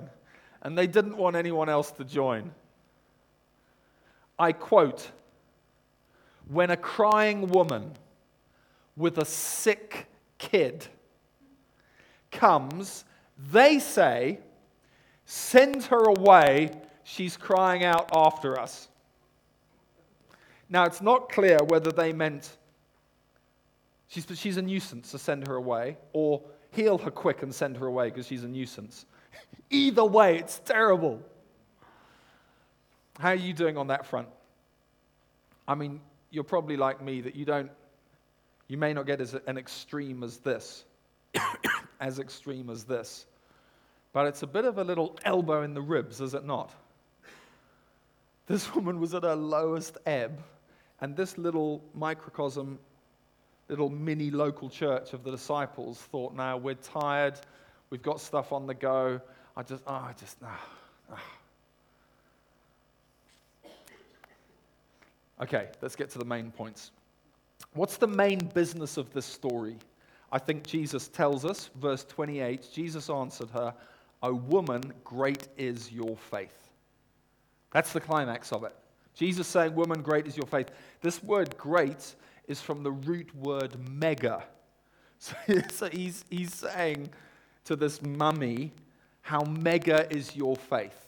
and 0.61 0.77
they 0.77 0.87
didn't 0.87 1.17
want 1.17 1.35
anyone 1.35 1.69
else 1.69 1.91
to 1.93 2.03
join? 2.03 2.51
I 4.39 4.51
quote 4.51 5.11
When 6.47 6.71
a 6.71 6.77
crying 6.77 7.47
woman 7.47 7.93
with 8.95 9.17
a 9.17 9.25
sick 9.25 10.07
kid 10.37 10.87
comes, 12.31 13.03
they 13.51 13.79
say, 13.79 14.39
Send 15.25 15.83
her 15.85 16.03
away, 16.05 16.71
she's 17.03 17.35
crying 17.35 17.83
out 17.83 18.09
after 18.13 18.59
us. 18.59 18.87
Now, 20.69 20.85
it's 20.85 21.01
not 21.01 21.29
clear 21.29 21.59
whether 21.67 21.91
they 21.91 22.13
meant 22.13 22.57
she's, 24.07 24.25
she's 24.35 24.57
a 24.57 24.61
nuisance, 24.61 25.09
so 25.09 25.17
send 25.17 25.47
her 25.47 25.55
away, 25.55 25.97
or 26.13 26.41
heal 26.71 26.97
her 26.97 27.11
quick 27.11 27.43
and 27.43 27.53
send 27.53 27.77
her 27.77 27.87
away 27.87 28.09
because 28.09 28.27
she's 28.27 28.43
a 28.43 28.47
nuisance. 28.47 29.05
Either 29.69 30.05
way, 30.05 30.37
it's 30.37 30.59
terrible. 30.59 31.21
How 33.19 33.29
are 33.29 33.35
you 33.35 33.53
doing 33.53 33.77
on 33.77 33.87
that 33.87 34.05
front? 34.05 34.27
I 35.67 35.75
mean, 35.75 36.01
you're 36.31 36.43
probably 36.43 36.77
like 36.77 37.01
me 37.01 37.21
that 37.21 37.35
you 37.35 37.45
don't, 37.45 37.71
you 38.67 38.77
may 38.77 38.93
not 38.93 39.05
get 39.05 39.21
as 39.21 39.35
an 39.47 39.57
extreme 39.57 40.23
as 40.23 40.37
this, 40.37 40.83
as 41.99 42.19
extreme 42.19 42.69
as 42.69 42.83
this. 42.83 43.25
But 44.11 44.27
it's 44.27 44.43
a 44.43 44.47
bit 44.47 44.65
of 44.65 44.77
a 44.77 44.83
little 44.83 45.17
elbow 45.23 45.63
in 45.63 45.73
the 45.73 45.81
ribs, 45.81 46.21
is 46.21 46.33
it 46.33 46.45
not? 46.45 46.71
This 48.47 48.73
woman 48.75 48.99
was 48.99 49.13
at 49.13 49.23
her 49.23 49.35
lowest 49.35 49.97
ebb, 50.05 50.41
and 51.01 51.15
this 51.15 51.37
little 51.37 51.83
microcosm, 51.93 52.79
little 53.69 53.89
mini 53.89 54.31
local 54.31 54.69
church 54.69 55.13
of 55.13 55.23
the 55.23 55.31
disciples 55.31 55.99
thought, 55.99 56.33
now 56.35 56.57
we're 56.57 56.75
tired, 56.75 57.39
we've 57.89 58.03
got 58.03 58.19
stuff 58.19 58.51
on 58.51 58.67
the 58.67 58.73
go. 58.73 59.19
I 59.57 59.63
just, 59.63 59.83
oh, 59.87 59.93
I 59.93 60.13
just, 60.19 60.37
ah, 60.43 60.67
ah. 61.11 61.23
Okay, 65.41 65.67
let's 65.81 65.95
get 65.95 66.09
to 66.11 66.19
the 66.19 66.25
main 66.25 66.51
points. 66.51 66.91
What's 67.73 67.97
the 67.97 68.07
main 68.07 68.39
business 68.39 68.97
of 68.97 69.11
this 69.13 69.25
story? 69.25 69.77
I 70.31 70.39
think 70.39 70.65
Jesus 70.65 71.07
tells 71.07 71.45
us, 71.45 71.69
verse 71.75 72.05
28, 72.05 72.69
Jesus 72.73 73.09
answered 73.09 73.49
her, 73.51 73.73
O 74.23 74.33
woman, 74.33 74.81
great 75.03 75.47
is 75.57 75.91
your 75.91 76.15
faith. 76.15 76.69
That's 77.71 77.91
the 77.91 77.99
climax 77.99 78.51
of 78.51 78.63
it. 78.63 78.75
Jesus 79.13 79.47
saying, 79.47 79.75
Woman, 79.75 80.01
great 80.01 80.27
is 80.27 80.37
your 80.37 80.47
faith. 80.47 80.71
This 81.01 81.23
word 81.23 81.57
great 81.57 82.15
is 82.47 82.61
from 82.61 82.83
the 82.83 82.91
root 82.91 83.33
word 83.35 83.75
mega. 83.89 84.43
So, 85.17 85.33
so 85.71 85.89
he's, 85.89 86.25
he's 86.29 86.53
saying 86.53 87.09
to 87.63 87.77
this 87.77 88.01
mummy, 88.01 88.73
How 89.21 89.43
mega 89.43 90.13
is 90.13 90.35
your 90.35 90.57
faith? 90.57 91.07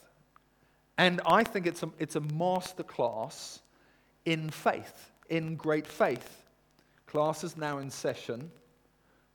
And 0.97 1.19
I 1.25 1.43
think 1.43 1.67
it's 1.67 1.83
a, 1.83 1.89
it's 1.99 2.15
a 2.15 2.21
masterclass 2.21 3.59
in 4.25 4.49
faith, 4.49 5.11
in 5.29 5.55
great 5.55 5.85
faith. 5.85 6.45
Class 7.05 7.43
is 7.43 7.57
now 7.57 7.77
in 7.79 7.89
session. 7.89 8.49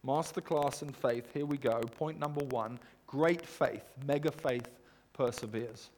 Masterclass 0.04 0.82
in 0.82 0.90
faith. 0.90 1.32
Here 1.32 1.46
we 1.46 1.58
go. 1.58 1.80
Point 1.80 2.18
number 2.18 2.44
one 2.46 2.78
great 3.06 3.44
faith, 3.44 3.84
mega 4.06 4.32
faith 4.32 4.68
perseveres. 5.12 5.90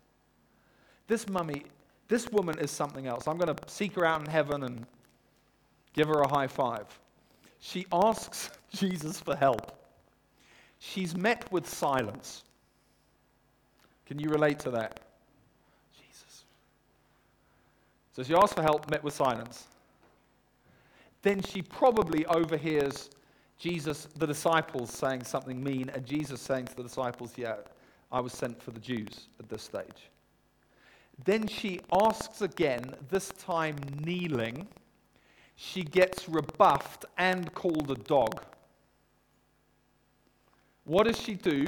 This 1.06 1.28
mummy, 1.28 1.64
this 2.08 2.28
woman 2.30 2.58
is 2.58 2.70
something 2.70 3.06
else. 3.06 3.28
I'm 3.28 3.38
going 3.38 3.54
to 3.54 3.68
seek 3.68 3.94
her 3.94 4.04
out 4.04 4.20
in 4.20 4.26
heaven 4.26 4.64
and 4.64 4.84
give 5.94 6.08
her 6.08 6.20
a 6.20 6.28
high 6.28 6.46
five. 6.46 6.86
She 7.60 7.86
asks 7.92 8.50
Jesus 8.72 9.18
for 9.20 9.34
help. 9.34 9.72
She's 10.78 11.16
met 11.16 11.50
with 11.50 11.66
silence. 11.66 12.44
Can 14.06 14.18
you 14.18 14.28
relate 14.28 14.58
to 14.60 14.70
that? 14.72 15.00
Jesus. 15.96 16.44
So 18.12 18.22
she 18.22 18.34
asks 18.34 18.52
for 18.52 18.62
help, 18.62 18.90
met 18.90 19.02
with 19.02 19.14
silence. 19.14 19.66
Then 21.22 21.40
she 21.40 21.62
probably 21.62 22.26
overhears 22.26 23.08
Jesus, 23.58 24.08
the 24.16 24.26
disciples 24.26 24.90
saying 24.90 25.24
something 25.24 25.62
mean, 25.62 25.90
and 25.94 26.04
Jesus 26.04 26.40
saying 26.40 26.66
to 26.66 26.76
the 26.76 26.82
disciples, 26.82 27.32
Yeah, 27.36 27.56
I 28.12 28.20
was 28.20 28.32
sent 28.32 28.62
for 28.62 28.72
the 28.72 28.80
Jews 28.80 29.28
at 29.40 29.48
this 29.48 29.62
stage. 29.62 30.10
Then 31.24 31.46
she 31.46 31.80
asks 31.92 32.42
again, 32.42 32.94
this 33.08 33.28
time 33.38 33.76
kneeling. 34.04 34.66
She 35.56 35.82
gets 35.82 36.28
rebuffed 36.28 37.04
and 37.16 37.52
called 37.54 37.90
a 37.90 37.94
dog. 37.94 38.42
What 40.84 41.06
does 41.06 41.20
she 41.20 41.34
do? 41.34 41.66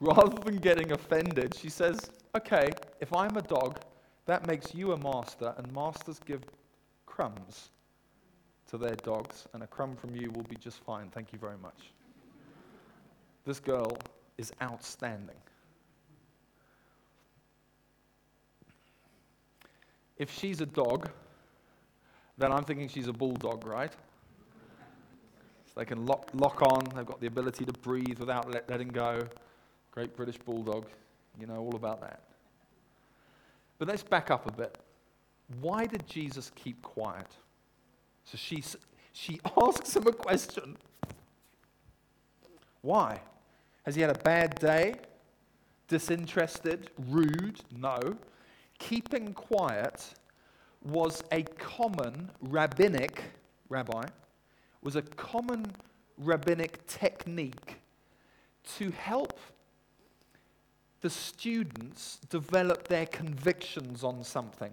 Rather 0.00 0.38
than 0.44 0.56
getting 0.58 0.92
offended, 0.92 1.54
she 1.56 1.70
says, 1.70 2.10
Okay, 2.36 2.70
if 3.00 3.14
I'm 3.14 3.36
a 3.36 3.42
dog, 3.42 3.80
that 4.26 4.46
makes 4.46 4.74
you 4.74 4.92
a 4.92 4.98
master, 4.98 5.54
and 5.56 5.72
masters 5.72 6.20
give 6.24 6.42
crumbs 7.06 7.70
to 8.68 8.76
their 8.76 8.96
dogs, 8.96 9.46
and 9.54 9.62
a 9.62 9.66
crumb 9.66 9.96
from 9.96 10.14
you 10.14 10.30
will 10.32 10.42
be 10.42 10.56
just 10.56 10.80
fine. 10.80 11.08
Thank 11.08 11.32
you 11.32 11.38
very 11.38 11.56
much. 11.56 11.92
This 13.46 13.60
girl 13.60 13.96
is 14.36 14.52
outstanding. 14.60 15.36
If 20.18 20.32
she's 20.32 20.60
a 20.60 20.66
dog, 20.66 21.10
then 22.38 22.52
I'm 22.52 22.64
thinking 22.64 22.88
she's 22.88 23.08
a 23.08 23.12
bulldog, 23.12 23.66
right? 23.66 23.92
So 25.66 25.72
they 25.76 25.84
can 25.84 26.06
lock, 26.06 26.30
lock 26.34 26.62
on, 26.62 26.84
they've 26.94 27.06
got 27.06 27.20
the 27.20 27.26
ability 27.26 27.64
to 27.64 27.72
breathe 27.72 28.18
without 28.18 28.50
let, 28.50 28.68
letting 28.68 28.88
go. 28.88 29.26
Great 29.90 30.14
British 30.16 30.36
bulldog, 30.38 30.86
you 31.40 31.46
know 31.46 31.56
all 31.56 31.74
about 31.74 32.00
that. 32.02 32.20
But 33.78 33.88
let's 33.88 34.02
back 34.02 34.30
up 34.30 34.46
a 34.46 34.52
bit. 34.52 34.78
Why 35.60 35.86
did 35.86 36.06
Jesus 36.06 36.50
keep 36.54 36.80
quiet? 36.82 37.28
So 38.24 38.36
she, 38.36 38.62
she 39.12 39.40
asks 39.62 39.96
him 39.96 40.06
a 40.06 40.12
question. 40.12 40.76
Why? 42.82 43.20
Has 43.84 43.94
he 43.94 44.00
had 44.00 44.10
a 44.10 44.18
bad 44.18 44.58
day? 44.58 44.94
Disinterested? 45.88 46.90
Rude? 47.08 47.60
No. 47.76 48.16
Keeping 48.78 49.32
quiet 49.32 50.14
was 50.86 51.22
a 51.32 51.42
common 51.42 52.30
rabbinic, 52.40 53.22
rabbi, 53.68 54.04
was 54.82 54.96
a 54.96 55.02
common 55.02 55.66
rabbinic 56.18 56.86
technique 56.86 57.76
to 58.76 58.90
help 58.92 59.38
the 61.00 61.10
students 61.10 62.18
develop 62.30 62.88
their 62.88 63.06
convictions 63.06 64.02
on 64.02 64.24
something 64.24 64.72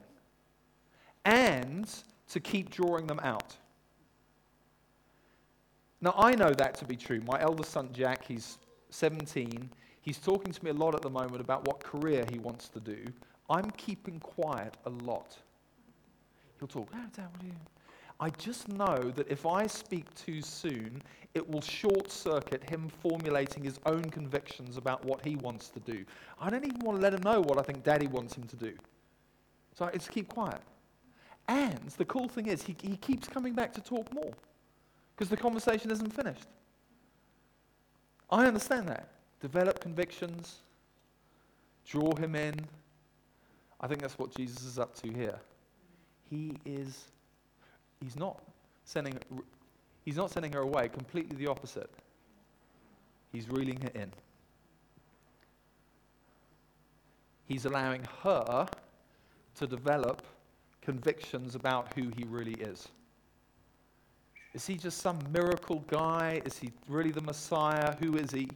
and 1.25 1.89
to 2.29 2.39
keep 2.39 2.69
drawing 2.69 3.07
them 3.07 3.19
out. 3.23 3.55
Now, 6.01 6.13
I 6.17 6.35
know 6.35 6.49
that 6.51 6.75
to 6.75 6.85
be 6.85 6.95
true. 6.95 7.21
My 7.25 7.39
eldest 7.39 7.71
son, 7.71 7.89
Jack, 7.93 8.25
he's 8.25 8.57
17. 8.89 9.69
He's 10.01 10.17
talking 10.17 10.51
to 10.51 10.63
me 10.65 10.71
a 10.71 10.73
lot 10.73 10.95
at 10.95 11.01
the 11.01 11.09
moment 11.09 11.39
about 11.39 11.65
what 11.65 11.81
career 11.81 12.25
he 12.29 12.39
wants 12.39 12.67
to 12.69 12.79
do. 12.79 13.05
I'm 13.49 13.71
keeping 13.71 14.19
quiet 14.19 14.75
a 14.85 14.89
lot. 14.89 15.37
Talk, 16.67 16.89
oh, 16.93 16.97
Dad, 17.15 17.27
what 17.31 17.43
are 17.43 17.45
you? 17.45 17.53
I 18.19 18.29
just 18.31 18.69
know 18.69 19.11
that 19.15 19.29
if 19.29 19.45
I 19.45 19.67
speak 19.67 20.05
too 20.15 20.41
soon, 20.41 21.01
it 21.33 21.49
will 21.49 21.61
short 21.61 22.11
circuit 22.11 22.63
him 22.69 22.89
formulating 23.01 23.63
his 23.63 23.79
own 23.85 24.03
convictions 24.03 24.77
about 24.77 25.03
what 25.03 25.25
he 25.25 25.35
wants 25.35 25.69
to 25.69 25.79
do. 25.79 26.05
I 26.39 26.49
don't 26.49 26.65
even 26.65 26.79
want 26.79 26.97
to 26.97 27.01
let 27.01 27.13
him 27.13 27.21
know 27.23 27.41
what 27.41 27.57
I 27.57 27.63
think 27.63 27.83
Daddy 27.83 28.07
wants 28.07 28.35
him 28.35 28.43
to 28.43 28.55
do. 28.55 28.73
So 29.77 29.85
I 29.85 29.91
just 29.91 30.11
keep 30.11 30.29
quiet. 30.29 30.61
And 31.47 31.89
the 31.97 32.05
cool 32.05 32.27
thing 32.27 32.47
is, 32.47 32.61
he, 32.63 32.75
he 32.81 32.95
keeps 32.97 33.27
coming 33.27 33.53
back 33.53 33.73
to 33.73 33.81
talk 33.81 34.13
more 34.13 34.31
because 35.15 35.29
the 35.29 35.37
conversation 35.37 35.91
isn't 35.91 36.13
finished. 36.13 36.47
I 38.29 38.45
understand 38.45 38.87
that. 38.87 39.09
Develop 39.41 39.79
convictions, 39.79 40.59
draw 41.85 42.15
him 42.15 42.35
in. 42.35 42.55
I 43.81 43.87
think 43.87 44.01
that's 44.01 44.17
what 44.17 44.33
Jesus 44.33 44.63
is 44.63 44.79
up 44.79 44.95
to 45.01 45.11
here. 45.11 45.39
He 46.33 46.57
is, 46.65 47.05
he's 48.01 48.15
not 48.15 48.41
sending, 48.85 49.19
he's 50.03 50.17
not 50.17 50.31
sending 50.31 50.51
her 50.53 50.61
away, 50.61 50.87
completely 50.87 51.37
the 51.37 51.45
opposite. 51.45 51.91
He's 53.31 53.47
reeling 53.49 53.79
her 53.81 53.91
in. 53.93 54.11
He's 57.45 57.65
allowing 57.65 58.03
her 58.23 58.67
to 59.55 59.67
develop 59.67 60.23
convictions 60.81 61.53
about 61.53 61.93
who 61.93 62.11
he 62.17 62.23
really 62.23 62.53
is. 62.53 62.87
Is 64.55 64.65
he 64.65 64.75
just 64.75 64.99
some 64.99 65.19
miracle 65.31 65.83
guy? 65.87 66.41
Is 66.45 66.57
he 66.57 66.71
really 66.87 67.11
the 67.11 67.21
Messiah? 67.21 67.95
Who 68.01 68.17
is 68.17 68.31
he? 68.31 68.49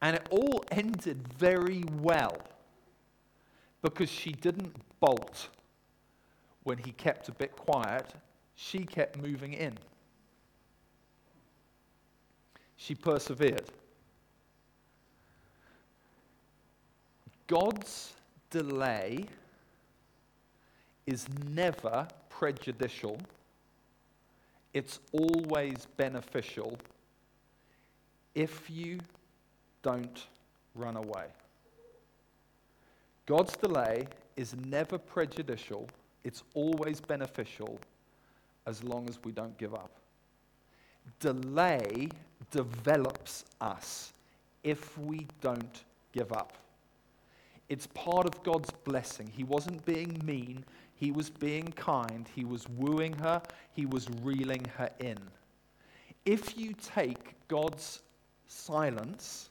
And 0.00 0.16
it 0.16 0.26
all 0.30 0.64
ended 0.72 1.18
very 1.38 1.84
well. 2.00 2.36
because 3.82 4.08
she 4.08 4.32
didn't 4.32 4.74
bolt 5.00 5.48
when 6.64 6.78
he 6.78 6.92
kept 6.92 7.28
a 7.28 7.32
bit 7.32 7.56
quiet, 7.56 8.14
she 8.54 8.80
kept 8.84 9.18
moving 9.20 9.52
in. 9.52 9.76
She 12.76 12.94
persevered. 12.94 13.70
God's 17.46 18.14
delay 18.50 19.26
is 21.06 21.26
never 21.48 22.06
prejudicial, 22.28 23.18
it's 24.72 25.00
always 25.12 25.86
beneficial 25.96 26.78
if 28.34 28.70
you 28.70 28.98
don't 29.82 30.26
run 30.74 30.96
away. 30.96 31.26
God's 33.26 33.56
delay 33.56 34.06
is 34.36 34.54
never 34.66 34.98
prejudicial, 34.98 35.88
it's 36.24 36.42
always 36.54 37.00
beneficial 37.00 37.78
as 38.66 38.82
long 38.84 39.08
as 39.08 39.18
we 39.24 39.32
don't 39.32 39.56
give 39.58 39.74
up. 39.74 39.90
Delay 41.20 42.08
develops 42.50 43.44
us 43.60 44.12
if 44.62 44.96
we 44.98 45.26
don't 45.40 45.84
give 46.12 46.32
up. 46.32 46.56
It's 47.68 47.86
part 47.88 48.26
of 48.26 48.42
God's 48.42 48.70
blessing. 48.84 49.30
He 49.34 49.44
wasn't 49.44 49.84
being 49.84 50.20
mean, 50.24 50.64
he 50.94 51.10
was 51.10 51.30
being 51.30 51.66
kind, 51.72 52.28
he 52.34 52.44
was 52.44 52.68
wooing 52.76 53.14
her, 53.14 53.42
he 53.72 53.86
was 53.86 54.08
reeling 54.22 54.64
her 54.76 54.90
in. 55.00 55.18
If 56.24 56.56
you 56.56 56.74
take 56.74 57.34
God's 57.48 58.02
silence 58.46 59.48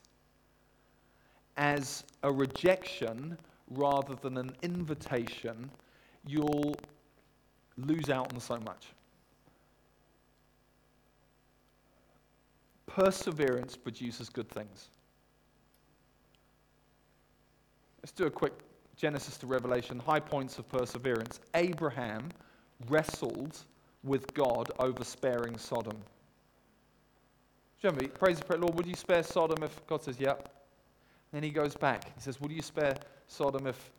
as 1.57 2.03
a 2.23 2.31
rejection 2.31 3.37
rather 3.71 4.15
than 4.15 4.37
an 4.37 4.55
invitation, 4.61 5.69
you'll 6.25 6.75
lose 7.77 8.09
out 8.09 8.33
on 8.33 8.39
so 8.39 8.57
much. 8.59 8.87
Perseverance 12.87 13.77
produces 13.77 14.29
good 14.29 14.49
things. 14.49 14.89
Let's 18.01 18.11
do 18.11 18.25
a 18.25 18.31
quick 18.31 18.53
Genesis 18.97 19.37
to 19.37 19.47
Revelation, 19.47 19.99
high 19.99 20.19
points 20.19 20.57
of 20.57 20.67
perseverance. 20.69 21.39
Abraham 21.55 22.29
wrestled 22.89 23.57
with 24.03 24.33
God 24.33 24.71
over 24.79 25.03
sparing 25.03 25.57
Sodom. 25.57 25.97
Remember, 27.81 28.07
praise 28.09 28.39
the 28.39 28.57
Lord, 28.57 28.75
would 28.75 28.85
you 28.85 28.95
spare 28.95 29.23
Sodom 29.23 29.63
if 29.63 29.87
God 29.87 30.03
says, 30.03 30.19
yep? 30.19 30.61
Then 31.31 31.43
he 31.43 31.49
goes 31.49 31.75
back. 31.75 32.05
He 32.15 32.21
says, 32.21 32.39
Would 32.41 32.51
you 32.51 32.61
spare 32.61 32.95
Sodom 33.27 33.67
if. 33.67 33.91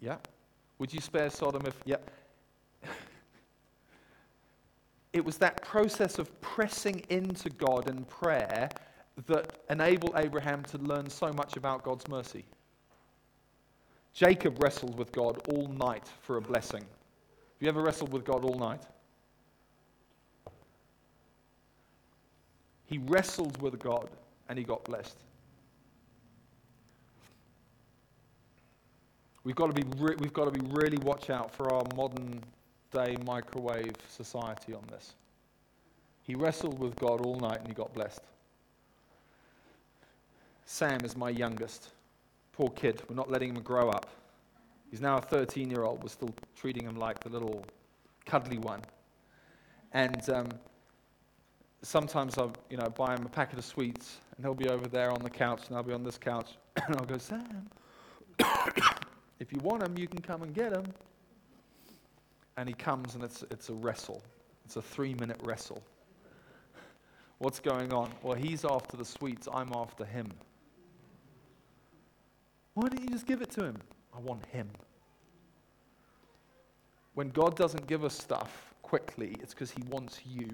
Yeah? 0.00 0.16
Would 0.78 0.92
you 0.92 1.00
spare 1.00 1.30
Sodom 1.30 1.62
if. 1.66 1.80
Yeah? 1.84 1.96
it 5.12 5.24
was 5.24 5.38
that 5.38 5.62
process 5.62 6.18
of 6.18 6.40
pressing 6.40 7.04
into 7.08 7.50
God 7.50 7.88
in 7.88 8.04
prayer 8.04 8.68
that 9.26 9.58
enabled 9.70 10.12
Abraham 10.16 10.62
to 10.64 10.78
learn 10.78 11.08
so 11.08 11.32
much 11.32 11.56
about 11.56 11.84
God's 11.84 12.08
mercy. 12.08 12.44
Jacob 14.12 14.62
wrestled 14.62 14.98
with 14.98 15.12
God 15.12 15.40
all 15.48 15.68
night 15.68 16.08
for 16.22 16.36
a 16.36 16.40
blessing. 16.40 16.82
Have 16.82 17.60
you 17.60 17.68
ever 17.68 17.82
wrestled 17.82 18.12
with 18.12 18.24
God 18.24 18.44
all 18.44 18.58
night? 18.58 18.82
He 22.86 22.98
wrestled 22.98 23.60
with 23.62 23.78
God 23.78 24.08
and 24.48 24.58
he 24.58 24.64
got 24.64 24.84
blessed. 24.84 25.16
We've 29.44 29.54
got 29.54 29.74
to 29.74 29.84
be, 29.84 29.86
re- 29.98 30.16
we've 30.18 30.32
got 30.32 30.52
to 30.52 30.58
be 30.58 30.66
really 30.70 30.96
watch 30.98 31.28
out 31.28 31.54
for 31.54 31.72
our 31.72 31.84
modern 31.94 32.42
day 32.92 33.16
microwave 33.26 33.94
society 34.08 34.72
on 34.72 34.82
this. 34.90 35.14
He 36.22 36.34
wrestled 36.34 36.78
with 36.78 36.96
God 36.96 37.20
all 37.20 37.38
night 37.38 37.58
and 37.58 37.68
he 37.68 37.74
got 37.74 37.92
blessed. 37.92 38.22
Sam 40.64 41.00
is 41.04 41.16
my 41.16 41.28
youngest. 41.28 41.90
Poor 42.52 42.70
kid. 42.70 43.02
We're 43.08 43.16
not 43.16 43.30
letting 43.30 43.54
him 43.54 43.62
grow 43.62 43.90
up. 43.90 44.08
He's 44.90 45.02
now 45.02 45.18
a 45.18 45.20
13 45.20 45.70
year 45.70 45.82
old. 45.82 46.02
We're 46.02 46.08
still 46.08 46.34
treating 46.56 46.86
him 46.86 46.96
like 46.96 47.20
the 47.20 47.28
little 47.28 47.66
cuddly 48.24 48.58
one. 48.58 48.80
And 49.92 50.28
um, 50.30 50.48
sometimes 51.82 52.38
I'll 52.38 52.54
you 52.70 52.78
know, 52.78 52.88
buy 52.88 53.14
him 53.14 53.26
a 53.26 53.28
packet 53.28 53.58
of 53.58 53.64
sweets 53.64 54.16
and 54.36 54.46
he'll 54.46 54.54
be 54.54 54.68
over 54.68 54.88
there 54.88 55.10
on 55.10 55.22
the 55.22 55.30
couch 55.30 55.68
and 55.68 55.76
I'll 55.76 55.82
be 55.82 55.92
on 55.92 56.02
this 56.02 56.16
couch 56.16 56.56
and 56.76 56.96
I'll 56.96 57.04
go, 57.04 57.18
Sam. 57.18 57.68
If 59.40 59.52
you 59.52 59.58
want 59.60 59.82
him, 59.82 59.96
you 59.98 60.06
can 60.06 60.20
come 60.20 60.42
and 60.42 60.54
get 60.54 60.72
him. 60.72 60.84
And 62.56 62.68
he 62.68 62.74
comes, 62.74 63.14
and 63.14 63.24
it's, 63.24 63.42
it's 63.50 63.68
a 63.68 63.74
wrestle. 63.74 64.22
It's 64.64 64.76
a 64.76 64.82
three 64.82 65.14
minute 65.14 65.40
wrestle. 65.42 65.82
What's 67.38 67.60
going 67.60 67.92
on? 67.92 68.10
Well, 68.22 68.36
he's 68.36 68.64
after 68.64 68.96
the 68.96 69.04
sweets, 69.04 69.48
I'm 69.52 69.72
after 69.74 70.04
him. 70.04 70.28
Why 72.74 72.88
don't 72.88 73.00
you 73.02 73.08
just 73.08 73.26
give 73.26 73.42
it 73.42 73.50
to 73.52 73.64
him? 73.64 73.76
I 74.16 74.20
want 74.20 74.44
him. 74.46 74.68
When 77.14 77.28
God 77.30 77.56
doesn't 77.56 77.86
give 77.86 78.04
us 78.04 78.14
stuff 78.14 78.74
quickly, 78.82 79.36
it's 79.40 79.54
because 79.54 79.70
he 79.70 79.82
wants 79.90 80.20
you. 80.26 80.48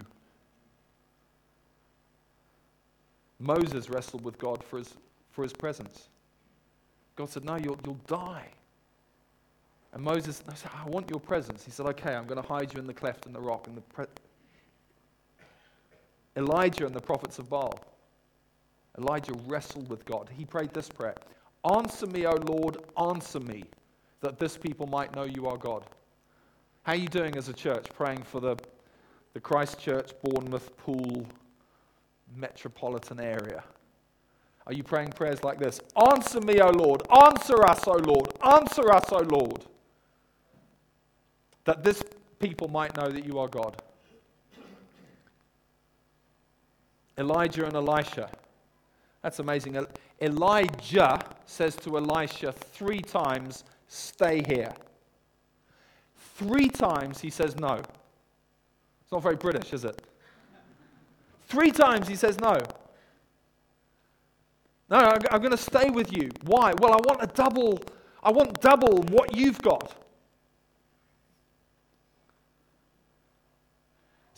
Moses 3.38 3.88
wrestled 3.88 4.24
with 4.24 4.38
God 4.38 4.62
for 4.62 4.78
his, 4.78 4.94
for 5.30 5.42
his 5.42 5.52
presence. 5.52 6.08
God 7.16 7.30
said, 7.30 7.44
No, 7.44 7.56
you'll, 7.56 7.78
you'll 7.84 8.00
die. 8.06 8.48
And 9.92 10.02
Moses 10.02 10.42
said, 10.54 10.70
I 10.72 10.88
want 10.88 11.10
your 11.10 11.20
presence. 11.20 11.64
He 11.64 11.70
said, 11.70 11.86
Okay, 11.86 12.14
I'm 12.14 12.26
going 12.26 12.40
to 12.40 12.46
hide 12.46 12.72
you 12.72 12.80
in 12.80 12.86
the 12.86 12.94
cleft 12.94 13.26
in 13.26 13.32
the 13.32 13.40
rock. 13.40 13.66
And 13.66 13.76
the 13.76 13.80
pre- 13.80 14.06
Elijah 16.36 16.86
and 16.86 16.94
the 16.94 17.00
prophets 17.00 17.38
of 17.38 17.50
Baal. 17.50 17.78
Elijah 18.98 19.32
wrestled 19.46 19.88
with 19.88 20.04
God. 20.04 20.28
He 20.36 20.44
prayed 20.44 20.72
this 20.72 20.88
prayer 20.88 21.16
Answer 21.70 22.06
me, 22.06 22.26
O 22.26 22.34
Lord, 22.34 22.78
answer 22.96 23.40
me, 23.40 23.64
that 24.20 24.38
this 24.38 24.56
people 24.56 24.86
might 24.86 25.14
know 25.14 25.24
you 25.24 25.46
are 25.48 25.56
God. 25.56 25.84
How 26.82 26.92
are 26.92 26.96
you 26.96 27.08
doing 27.08 27.36
as 27.36 27.48
a 27.48 27.52
church 27.52 27.86
praying 27.94 28.22
for 28.22 28.40
the, 28.40 28.56
the 29.34 29.40
Christchurch, 29.40 30.12
Bournemouth, 30.22 30.74
Poole 30.78 31.26
metropolitan 32.34 33.20
area? 33.20 33.62
Are 34.66 34.72
you 34.72 34.82
praying 34.82 35.12
prayers 35.12 35.42
like 35.42 35.58
this? 35.58 35.80
Answer 36.10 36.40
me, 36.40 36.60
O 36.60 36.70
Lord. 36.70 37.02
Answer 37.10 37.64
us, 37.66 37.86
O 37.88 37.92
Lord. 37.92 38.32
Answer 38.42 38.92
us, 38.92 39.10
O 39.10 39.18
Lord 39.18 39.64
that 41.64 41.82
this 41.82 42.02
people 42.38 42.68
might 42.68 42.96
know 42.96 43.08
that 43.08 43.24
you 43.24 43.38
are 43.38 43.48
God. 43.48 43.80
Elijah 47.18 47.66
and 47.66 47.74
Elisha. 47.74 48.30
That's 49.22 49.38
amazing. 49.38 49.84
Elijah 50.20 51.20
says 51.44 51.76
to 51.76 51.98
Elisha 51.98 52.52
three 52.52 53.00
times, 53.00 53.64
Stay 53.88 54.42
here. 54.46 54.72
Three 56.36 56.68
times 56.68 57.20
he 57.20 57.28
says 57.28 57.56
no. 57.56 57.74
It's 57.74 59.12
not 59.12 59.22
very 59.22 59.34
British, 59.36 59.72
is 59.72 59.84
it? 59.84 60.00
Three 61.48 61.72
times 61.72 62.06
he 62.06 62.14
says 62.14 62.38
no. 62.40 62.56
No, 64.88 64.98
I'm 64.98 65.40
going 65.40 65.50
to 65.50 65.56
stay 65.56 65.90
with 65.90 66.16
you. 66.16 66.30
Why? 66.44 66.72
Well, 66.80 66.92
I 66.92 66.98
want 67.04 67.18
a 67.20 67.26
double. 67.26 67.80
I 68.22 68.30
want 68.30 68.60
double 68.60 69.02
what 69.10 69.36
you've 69.36 69.60
got. 69.60 69.99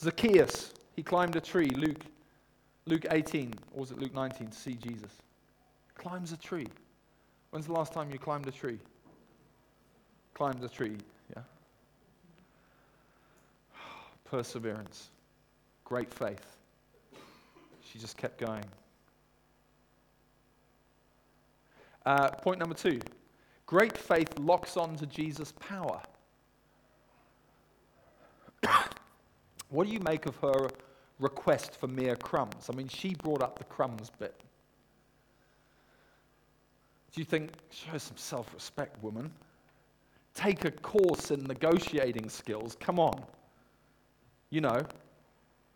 Zacchaeus, 0.02 0.74
he 0.96 1.02
climbed 1.02 1.36
a 1.36 1.40
tree. 1.40 1.70
Luke, 1.70 2.00
Luke 2.86 3.06
18, 3.10 3.54
or 3.72 3.80
was 3.80 3.92
it 3.92 3.98
Luke 3.98 4.12
19, 4.12 4.48
to 4.48 4.56
see 4.56 4.74
Jesus. 4.74 5.12
Climbs 5.94 6.32
a 6.32 6.36
tree. 6.36 6.66
When's 7.50 7.66
the 7.66 7.72
last 7.72 7.92
time 7.92 8.10
you 8.10 8.18
climbed 8.18 8.48
a 8.48 8.50
tree? 8.50 8.80
Climbed 10.34 10.64
a 10.64 10.68
tree, 10.68 10.96
yeah. 11.34 11.42
Perseverance, 14.24 15.10
great 15.84 16.12
faith. 16.12 16.56
She 17.84 17.98
just 18.00 18.16
kept 18.16 18.40
going. 18.40 18.64
Uh, 22.04 22.30
point 22.30 22.58
number 22.58 22.74
two 22.74 22.98
great 23.66 23.96
faith 23.96 24.36
locks 24.38 24.76
on 24.76 24.96
to 24.96 25.06
Jesus' 25.06 25.52
power. 25.52 26.02
What 29.72 29.86
do 29.86 29.92
you 29.92 30.00
make 30.00 30.26
of 30.26 30.36
her 30.36 30.68
request 31.18 31.74
for 31.76 31.88
mere 31.88 32.14
crumbs? 32.14 32.68
I 32.70 32.76
mean, 32.76 32.88
she 32.88 33.14
brought 33.14 33.42
up 33.42 33.58
the 33.58 33.64
crumbs 33.64 34.10
bit. 34.18 34.38
Do 37.12 37.20
you 37.20 37.24
think, 37.24 37.52
show 37.70 37.96
some 37.96 38.16
self 38.16 38.52
respect, 38.52 39.02
woman? 39.02 39.30
Take 40.34 40.66
a 40.66 40.70
course 40.70 41.30
in 41.30 41.42
negotiating 41.44 42.28
skills. 42.28 42.76
Come 42.80 42.98
on. 42.98 43.22
You 44.50 44.60
know, 44.60 44.80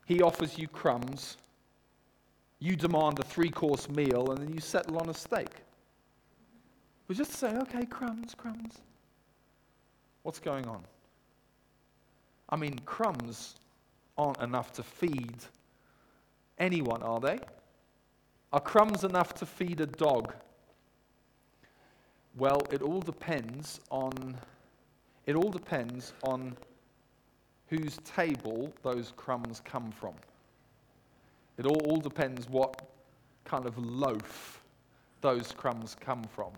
he 0.05 0.21
offers 0.21 0.59
you 0.59 0.69
crumbs, 0.69 1.39
you 2.59 2.77
demand 2.77 3.19
a 3.19 3.23
three 3.23 3.51
course 3.51 3.89
meal, 3.89 4.31
and 4.31 4.39
then 4.43 4.53
you 4.53 4.61
settle 4.61 4.99
on 4.99 5.09
a 5.09 5.15
steak. 5.15 5.49
was 7.09 7.17
just 7.17 7.33
say, 7.33 7.49
okay, 7.49 7.87
crumbs, 7.87 8.35
crumbs. 8.35 8.75
What's 10.23 10.39
going 10.39 10.67
on? 10.67 10.83
I 12.51 12.57
mean, 12.57 12.79
crumbs 12.85 13.55
aren't 14.19 14.41
enough 14.41 14.73
to 14.75 14.83
feed 14.83 15.37
anyone, 16.59 17.03
are 17.03 17.21
they? 17.21 17.39
Are 18.53 18.61
crumbs 18.61 19.05
enough 19.05 19.35
to 19.35 19.47
feed 19.47 19.81
a 19.81 19.87
dog? 19.87 20.35
Well, 22.37 22.63
it 22.71 22.83
all 22.83 23.01
depends 23.01 23.81
on 23.91 24.37
it 25.27 25.35
all 25.35 25.51
depends 25.51 26.13
on 26.23 26.57
whose 27.69 27.99
table 28.05 28.73
those 28.83 29.13
crumbs 29.17 29.61
come 29.65 29.91
from. 29.91 30.15
It 31.59 31.67
all, 31.67 31.81
all 31.87 31.97
depends 31.97 32.49
what 32.49 32.81
kind 33.45 33.67
of 33.67 33.77
loaf 33.77 34.63
those 35.21 35.51
crumbs 35.51 35.97
come 35.99 36.23
from. 36.23 36.53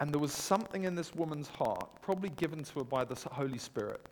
And 0.00 0.12
there 0.12 0.20
was 0.20 0.32
something 0.32 0.84
in 0.84 0.96
this 0.96 1.14
woman's 1.14 1.48
heart, 1.48 1.88
probably 2.02 2.30
given 2.30 2.64
to 2.64 2.80
her 2.80 2.84
by 2.84 3.04
the 3.04 3.14
Holy 3.30 3.58
Spirit, 3.58 4.04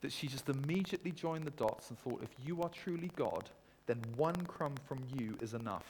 that 0.00 0.12
she 0.12 0.26
just 0.26 0.48
immediately 0.48 1.12
joined 1.12 1.44
the 1.44 1.50
dots 1.52 1.90
and 1.90 1.98
thought, 1.98 2.22
if 2.22 2.30
you 2.44 2.62
are 2.62 2.68
truly 2.70 3.10
God, 3.16 3.50
then 3.86 4.00
one 4.16 4.36
crumb 4.46 4.74
from 4.86 4.98
you 5.16 5.36
is 5.40 5.54
enough. 5.54 5.84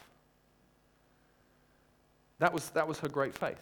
That 2.38 2.52
was, 2.52 2.70
that 2.70 2.88
was 2.88 2.98
her 3.00 3.08
great 3.08 3.36
faith. 3.36 3.60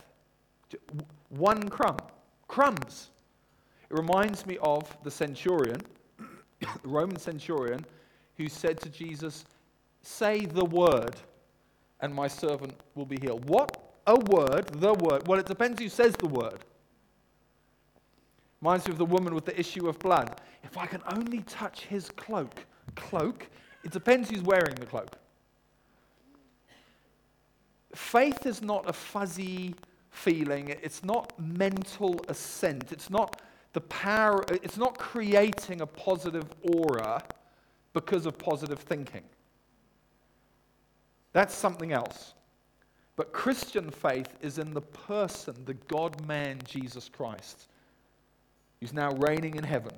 One 1.31 1.69
crumb. 1.69 1.99
Crumbs. 2.47 3.11
It 3.91 3.99
reminds 3.99 4.47
me 4.47 4.59
of 4.63 4.97
the 5.03 5.11
centurion, 5.11 5.81
the 6.61 6.69
Roman 6.85 7.19
centurion, 7.19 7.85
who 8.37 8.49
said 8.49 8.81
to 8.81 8.89
Jesus, 8.89 9.45
Say 10.03 10.47
the 10.47 10.65
word, 10.65 11.17
and 12.01 12.15
my 12.15 12.29
servant 12.29 12.75
will 12.95 13.07
be 13.07 13.19
healed. 13.21 13.49
What? 13.49 13.77
A 14.07 14.15
word, 14.15 14.69
the 14.81 14.95
word. 14.95 15.27
Well, 15.27 15.39
it 15.39 15.47
depends 15.47 15.81
who 15.81 15.89
says 15.89 16.15
the 16.15 16.29
word. 16.29 16.65
Reminds 18.61 18.87
me 18.87 18.92
of 18.92 18.99
the 18.99 19.05
woman 19.05 19.35
with 19.35 19.44
the 19.44 19.59
issue 19.59 19.88
of 19.88 19.99
blood. 19.99 20.40
If 20.64 20.77
I 20.77 20.87
can 20.87 21.03
only 21.12 21.42
touch 21.42 21.85
his 21.85 22.11
cloak, 22.11 22.55
cloak, 22.97 23.49
it 23.85 23.92
depends 23.92 24.31
who's 24.31 24.42
wearing 24.42 24.75
the 24.75 24.87
cloak. 24.87 25.16
Faith 27.94 28.47
is 28.47 28.61
not 28.61 28.88
a 28.88 28.92
fuzzy 28.92 29.75
feeling, 30.11 30.68
it's 30.68 31.05
not 31.05 31.33
mental 31.38 32.21
assent, 32.29 32.92
it's 32.92 33.09
not 33.11 33.40
the 33.73 33.81
power, 33.83 34.44
it's 34.51 34.77
not 34.77 34.99
creating 34.99 35.81
a 35.81 35.87
positive 35.87 36.44
aura 36.62 37.23
because 37.92 38.27
of 38.27 38.37
positive 38.37 38.81
thinking. 38.81 39.23
That's 41.33 41.55
something 41.55 41.92
else. 41.92 42.35
But 43.16 43.33
Christian 43.33 43.90
faith 43.90 44.37
is 44.40 44.59
in 44.59 44.75
the 44.75 44.81
person, 44.81 45.55
the 45.64 45.75
God 45.75 46.27
man, 46.27 46.61
Jesus 46.64 47.09
Christ, 47.09 47.68
who's 48.81 48.93
now 48.93 49.12
reigning 49.12 49.57
in 49.57 49.64
heaven. 49.64 49.93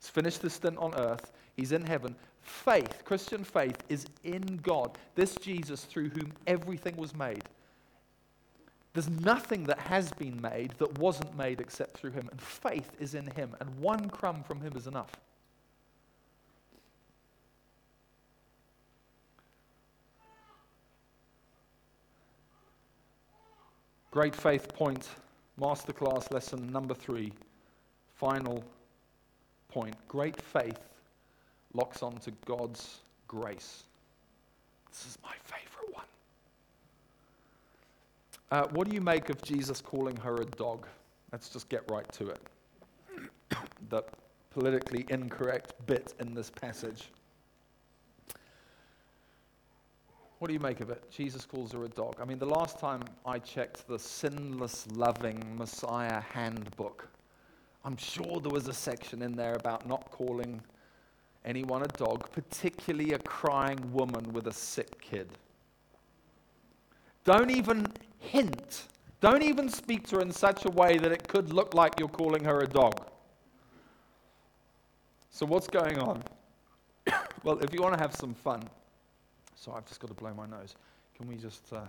He's 0.00 0.08
finished 0.08 0.42
the 0.42 0.50
stint 0.50 0.78
on 0.78 0.94
earth, 0.94 1.32
he's 1.56 1.72
in 1.72 1.84
heaven. 1.84 2.14
Faith, 2.42 3.02
Christian 3.04 3.44
faith, 3.44 3.76
is 3.88 4.06
in 4.24 4.60
God, 4.62 4.96
this 5.14 5.34
Jesus 5.36 5.84
through 5.84 6.08
whom 6.10 6.32
everything 6.46 6.96
was 6.96 7.14
made. 7.14 7.42
There's 8.94 9.08
nothing 9.08 9.64
that 9.64 9.78
has 9.78 10.12
been 10.12 10.40
made 10.40 10.72
that 10.78 10.98
wasn't 10.98 11.36
made 11.36 11.60
except 11.60 11.98
through 11.98 12.12
him. 12.12 12.28
And 12.30 12.40
faith 12.40 12.90
is 12.98 13.14
in 13.14 13.26
him. 13.32 13.54
And 13.60 13.78
one 13.78 14.08
crumb 14.08 14.42
from 14.42 14.60
him 14.60 14.72
is 14.76 14.86
enough. 14.86 15.12
Great 24.10 24.34
faith 24.34 24.72
point, 24.74 25.06
masterclass 25.60 26.32
lesson 26.32 26.72
number 26.72 26.94
three, 26.94 27.30
final 28.18 28.64
point. 29.68 29.94
Great 30.08 30.40
faith 30.40 30.80
locks 31.72 32.02
onto 32.02 32.32
God's 32.44 32.98
grace. 33.28 33.84
This 34.90 35.06
is 35.06 35.18
my 35.22 35.34
favorite 35.44 35.94
one. 35.94 36.04
Uh, 38.50 38.66
what 38.72 38.88
do 38.88 38.94
you 38.94 39.00
make 39.00 39.30
of 39.30 39.40
Jesus 39.42 39.80
calling 39.80 40.16
her 40.16 40.36
a 40.36 40.44
dog? 40.44 40.86
Let's 41.32 41.48
just 41.48 41.68
get 41.68 41.88
right 41.90 42.10
to 42.12 42.30
it. 42.30 42.40
the 43.90 44.02
politically 44.50 45.06
incorrect 45.10 45.74
bit 45.86 46.14
in 46.18 46.34
this 46.34 46.50
passage. 46.50 47.10
What 50.38 50.48
do 50.48 50.54
you 50.54 50.60
make 50.60 50.80
of 50.80 50.90
it? 50.90 51.10
Jesus 51.10 51.44
calls 51.44 51.72
her 51.72 51.84
a 51.84 51.88
dog. 51.88 52.16
I 52.20 52.24
mean, 52.24 52.38
the 52.38 52.46
last 52.46 52.78
time 52.78 53.02
I 53.26 53.38
checked 53.38 53.86
the 53.88 53.98
sinless, 53.98 54.86
loving 54.92 55.42
Messiah 55.56 56.20
handbook, 56.20 57.08
I'm 57.88 57.96
sure 57.96 58.38
there 58.38 58.52
was 58.52 58.68
a 58.68 58.74
section 58.74 59.22
in 59.22 59.34
there 59.34 59.54
about 59.54 59.88
not 59.88 60.10
calling 60.10 60.60
anyone 61.46 61.80
a 61.80 61.86
dog, 61.86 62.30
particularly 62.32 63.14
a 63.14 63.18
crying 63.20 63.78
woman 63.94 64.30
with 64.34 64.46
a 64.46 64.52
sick 64.52 65.00
kid. 65.00 65.26
Don't 67.24 67.50
even 67.50 67.86
hint. 68.18 68.88
Don't 69.22 69.42
even 69.42 69.70
speak 69.70 70.06
to 70.08 70.16
her 70.16 70.20
in 70.20 70.30
such 70.30 70.66
a 70.66 70.70
way 70.72 70.98
that 70.98 71.12
it 71.12 71.28
could 71.28 71.50
look 71.50 71.72
like 71.72 71.98
you're 71.98 72.10
calling 72.10 72.44
her 72.44 72.60
a 72.60 72.66
dog. 72.66 73.06
So, 75.30 75.46
what's 75.46 75.66
going 75.66 75.98
on? 75.98 76.22
well, 77.42 77.58
if 77.60 77.72
you 77.72 77.80
want 77.80 77.94
to 77.94 78.00
have 78.00 78.14
some 78.14 78.34
fun, 78.34 78.62
so 79.56 79.72
I've 79.72 79.86
just 79.86 79.98
got 79.98 80.08
to 80.08 80.14
blow 80.14 80.34
my 80.34 80.46
nose. 80.46 80.74
Can 81.16 81.26
we 81.26 81.36
just. 81.36 81.72
Uh, 81.72 81.86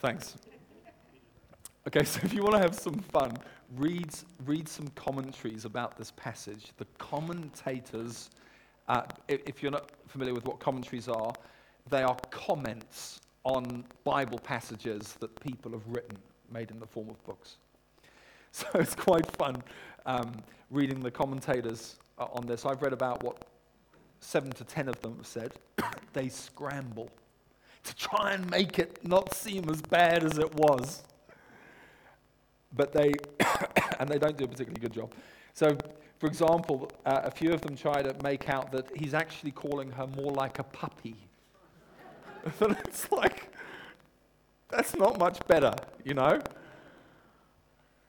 Thanks. 0.00 0.36
Okay, 1.88 2.04
so 2.04 2.20
if 2.22 2.32
you 2.32 2.42
want 2.44 2.54
to 2.54 2.60
have 2.60 2.74
some 2.74 3.00
fun, 3.00 3.36
read, 3.76 4.08
read 4.46 4.68
some 4.68 4.86
commentaries 4.94 5.64
about 5.64 5.98
this 5.98 6.12
passage. 6.12 6.72
The 6.76 6.86
commentators, 6.98 8.30
uh, 8.86 9.02
if 9.26 9.60
you're 9.60 9.72
not 9.72 9.90
familiar 10.06 10.34
with 10.34 10.44
what 10.44 10.60
commentaries 10.60 11.08
are, 11.08 11.32
they 11.90 12.04
are 12.04 12.16
comments 12.30 13.20
on 13.42 13.84
Bible 14.04 14.38
passages 14.38 15.14
that 15.14 15.40
people 15.40 15.72
have 15.72 15.82
written, 15.88 16.16
made 16.52 16.70
in 16.70 16.78
the 16.78 16.86
form 16.86 17.08
of 17.10 17.22
books. 17.24 17.56
So 18.50 18.66
it's 18.76 18.94
quite 18.94 19.26
fun 19.36 19.62
um, 20.06 20.32
reading 20.70 21.00
the 21.00 21.10
commentators 21.10 21.96
uh, 22.18 22.26
on 22.32 22.46
this. 22.46 22.64
I've 22.64 22.80
read 22.80 22.94
about 22.94 23.22
what 23.22 23.44
seven 24.20 24.50
to 24.52 24.64
ten 24.64 24.88
of 24.88 25.00
them 25.02 25.16
have 25.16 25.26
said. 25.26 25.52
they 26.14 26.30
scramble 26.30 27.10
to 27.88 27.96
try 27.96 28.32
and 28.32 28.50
make 28.50 28.78
it 28.78 29.00
not 29.02 29.34
seem 29.34 29.68
as 29.68 29.82
bad 29.82 30.24
as 30.24 30.38
it 30.38 30.54
was 30.54 31.02
but 32.74 32.92
they, 32.92 33.12
and 33.98 34.08
they 34.08 34.18
don't 34.18 34.36
do 34.36 34.44
a 34.44 34.48
particularly 34.48 34.80
good 34.80 34.92
job. 34.92 35.12
So, 35.54 35.76
for 36.18 36.26
example, 36.26 36.90
uh, 37.06 37.20
a 37.24 37.30
few 37.30 37.52
of 37.52 37.60
them 37.60 37.76
try 37.76 38.02
to 38.02 38.14
make 38.22 38.48
out 38.48 38.72
that 38.72 38.86
he's 38.96 39.14
actually 39.14 39.52
calling 39.52 39.90
her 39.92 40.06
more 40.06 40.32
like 40.32 40.58
a 40.58 40.64
puppy. 40.64 41.16
But 42.58 42.78
it's 42.86 43.10
like, 43.10 43.52
that's 44.68 44.96
not 44.96 45.18
much 45.18 45.44
better, 45.48 45.74
you 46.04 46.14
know? 46.14 46.40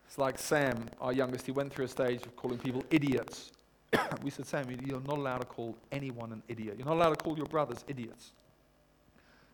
It's 0.07 0.17
like 0.17 0.37
Sam, 0.37 0.85
our 1.01 1.11
youngest, 1.11 1.45
he 1.45 1.51
went 1.51 1.73
through 1.73 1.85
a 1.85 1.89
stage 1.89 2.25
of 2.25 2.35
calling 2.35 2.57
people 2.57 2.83
idiots. 2.89 3.51
we 4.23 4.29
said, 4.29 4.45
Sam, 4.45 4.67
you're 4.85 5.01
not 5.01 5.17
allowed 5.17 5.39
to 5.39 5.45
call 5.45 5.75
anyone 5.91 6.31
an 6.31 6.43
idiot. 6.47 6.75
You're 6.77 6.87
not 6.87 6.95
allowed 6.95 7.17
to 7.17 7.23
call 7.23 7.35
your 7.35 7.47
brothers 7.47 7.83
idiots. 7.87 8.31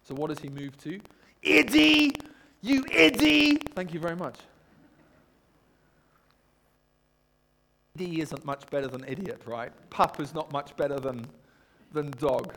So 0.08 0.14
what 0.16 0.30
does 0.30 0.40
he 0.40 0.50
move 0.50 0.78
to? 0.84 1.00
Iddy! 1.44 2.14
You 2.62 2.86
iddy! 2.92 3.58
Thank 3.58 3.94
you 3.94 4.00
very 4.00 4.16
much. 4.16 4.38
D 7.98 8.22
isn't 8.22 8.46
much 8.46 8.70
better 8.70 8.88
than 8.88 9.04
idiot, 9.08 9.42
right? 9.46 9.72
Pup 9.90 10.20
is 10.20 10.34
not 10.34 10.52
much 10.52 10.76
better 10.78 11.00
than, 11.00 11.26
than 11.92 12.12
dog. 12.12 12.56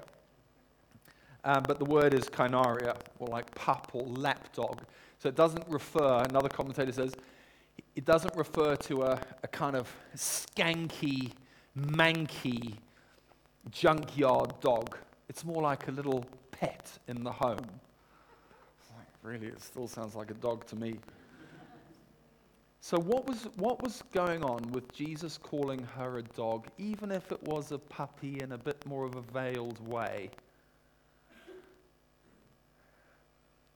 Um, 1.45 1.63
but 1.67 1.79
the 1.79 1.85
word 1.85 2.13
is 2.13 2.25
kinaria, 2.29 2.97
or 3.19 3.29
like 3.29 3.55
pup 3.55 3.91
or 3.93 4.03
lapdog. 4.03 4.81
So 5.19 5.29
it 5.29 5.37
doesn't 5.37 5.65
refer, 5.69 6.25
another 6.29 6.49
commentator 6.49 6.93
says, 6.93 7.15
it 7.95 8.05
doesn't 8.05 8.35
refer 8.37 8.77
to 8.77 9.03
a, 9.03 9.21
a 9.43 9.49
kind 9.49 9.77
of 9.77 9.91
skanky, 10.17 11.33
manky, 11.77 12.75
junkyard 13.71 14.53
dog. 14.61 14.99
It's 15.29 15.45
more 15.45 15.63
like 15.63 15.89
a 15.89 15.91
little 15.91 16.25
pet 16.51 16.91
in 17.07 17.23
the 17.23 17.33
home. 17.33 17.67
Really, 19.23 19.49
it 19.49 19.61
still 19.61 19.89
sounds 19.89 20.15
like 20.15 20.31
a 20.31 20.35
dog 20.35 20.67
to 20.67 20.77
me. 20.77 20.99
So, 22.81 22.99
what 22.99 23.27
was, 23.27 23.49
what 23.57 23.83
was 23.83 24.03
going 24.13 24.43
on 24.43 24.71
with 24.73 24.91
Jesus 24.93 25.37
calling 25.37 25.83
her 25.97 26.19
a 26.19 26.23
dog, 26.23 26.69
even 26.79 27.11
if 27.11 27.31
it 27.33 27.43
was 27.43 27.73
a 27.73 27.79
puppy 27.79 28.41
in 28.41 28.53
a 28.53 28.59
bit 28.59 28.87
more 28.87 29.05
of 29.05 29.17
a 29.17 29.21
veiled 29.21 29.87
way? 29.87 30.31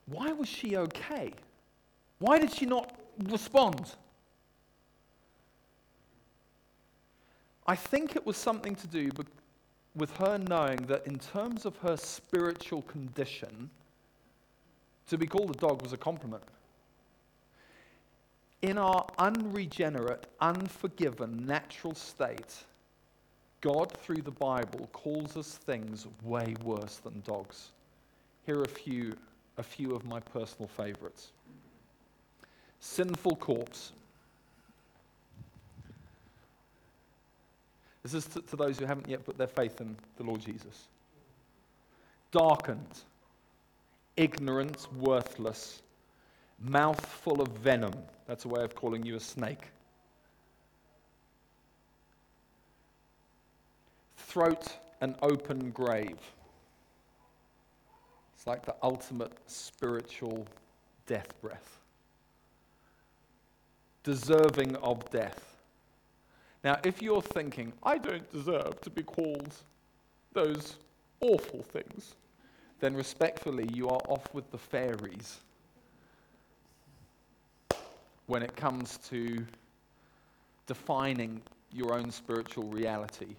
Why 0.07 0.32
was 0.32 0.48
she 0.48 0.76
okay? 0.76 1.32
Why 2.18 2.38
did 2.38 2.53
she 2.53 2.64
not 2.64 2.96
respond? 3.24 3.92
I 7.66 7.76
think 7.76 8.16
it 8.16 8.24
was 8.24 8.36
something 8.36 8.74
to 8.76 8.86
do 8.86 9.11
with 9.95 10.16
her 10.16 10.38
knowing 10.38 10.76
that, 10.86 11.07
in 11.07 11.18
terms 11.18 11.66
of 11.66 11.76
her 11.78 11.97
spiritual 11.97 12.82
condition, 12.82 13.70
to 15.09 15.18
be 15.18 15.26
called 15.26 15.51
a 15.51 15.59
dog 15.59 15.82
was 15.82 15.93
a 15.93 15.97
compliment. 15.97 16.43
In 18.62 18.78
our 18.78 19.07
unregenerate, 19.18 20.26
unforgiven 20.40 21.45
natural 21.47 21.95
state, 21.95 22.64
God, 23.61 23.93
through 23.93 24.22
the 24.22 24.30
Bible, 24.30 24.88
calls 24.93 25.36
us 25.36 25.57
things 25.57 26.07
way 26.22 26.55
worse 26.64 26.97
than 26.97 27.20
dogs. 27.26 27.70
Here 28.47 28.59
are 28.59 28.64
a 28.64 28.68
few, 28.68 29.14
a 29.59 29.62
few 29.62 29.95
of 29.95 30.05
my 30.05 30.20
personal 30.20 30.68
favorites 30.68 31.32
sinful 32.82 33.36
corpse. 33.36 33.93
This 38.03 38.14
is 38.14 38.26
to, 38.26 38.40
to, 38.42 38.57
those 38.57 38.78
who 38.78 38.84
haven't 38.84 39.09
yet 39.09 39.24
put 39.24 39.38
their 39.38 39.46
faith 39.46 39.80
in 39.80 39.96
the 40.16 40.24
Lord 40.24 40.40
Jesus. 40.40 40.88
Darkened, 42.32 43.00
ignorant, 44.16 44.88
worthless, 44.94 45.82
mouth 46.61 47.05
full 47.05 47.40
of 47.40 47.48
venom. 47.48 47.94
That's 48.26 48.44
a 48.44 48.48
way 48.48 48.62
of 48.62 48.74
calling 48.74 49.05
you 49.05 49.16
a 49.16 49.20
snake. 49.20 49.68
Throat 54.16 54.76
an 55.00 55.14
open 55.22 55.70
grave. 55.70 56.18
It's 58.34 58.46
like 58.46 58.64
the 58.64 58.74
ultimate 58.82 59.32
spiritual 59.46 60.46
death 61.07 61.32
breath. 61.40 61.78
Deserving 64.03 64.74
of 64.76 65.09
death. 65.11 65.51
Now, 66.64 66.78
if 66.84 67.02
you're 67.02 67.22
thinking, 67.22 67.72
I 67.82 67.98
don't 67.98 68.30
deserve 68.32 68.80
to 68.82 68.90
be 68.90 69.02
called 69.02 69.52
those 70.32 70.76
awful 71.20 71.62
things, 71.62 72.14
then 72.80 72.94
respectfully, 72.94 73.68
you 73.72 73.88
are 73.88 74.00
off 74.08 74.32
with 74.32 74.50
the 74.50 74.58
fairies 74.58 75.38
when 78.26 78.42
it 78.42 78.54
comes 78.56 78.98
to 79.08 79.44
defining 80.66 81.40
your 81.72 81.94
own 81.94 82.10
spiritual 82.10 82.64
reality. 82.64 83.36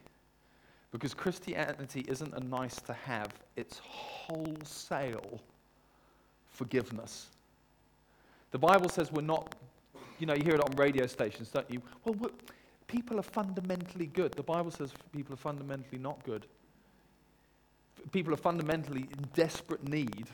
Because 0.92 1.14
Christianity 1.14 2.06
isn't 2.08 2.34
a 2.34 2.40
nice 2.42 2.76
to 2.82 2.94
have, 2.94 3.30
it's 3.56 3.80
wholesale 3.80 5.42
forgiveness. 6.52 7.28
The 8.52 8.60
Bible 8.60 8.90
says 8.90 9.12
we're 9.12 9.24
not, 9.24 9.56
you 10.20 10.28
know, 10.28 10.36
you 10.36 10.44
hear 10.44 10.56
it 10.56 10.62
on 10.62 10.72
radio 10.76 11.08
stations, 11.08 11.50
don't 11.50 11.70
you? 11.72 11.82
Well, 12.06 12.30
people 12.94 13.20
are 13.20 13.24
fundamentally 13.24 14.06
good. 14.06 14.32
The 14.34 14.44
Bible 14.44 14.70
says 14.70 14.94
people 15.12 15.34
are 15.34 15.38
fundamentally 15.38 15.98
not 15.98 16.24
good. 16.24 16.46
People 18.12 18.36
are 18.36 18.38
fundamentally 18.38 19.02
in 19.02 19.28
desperate 19.34 19.88
need 19.90 20.28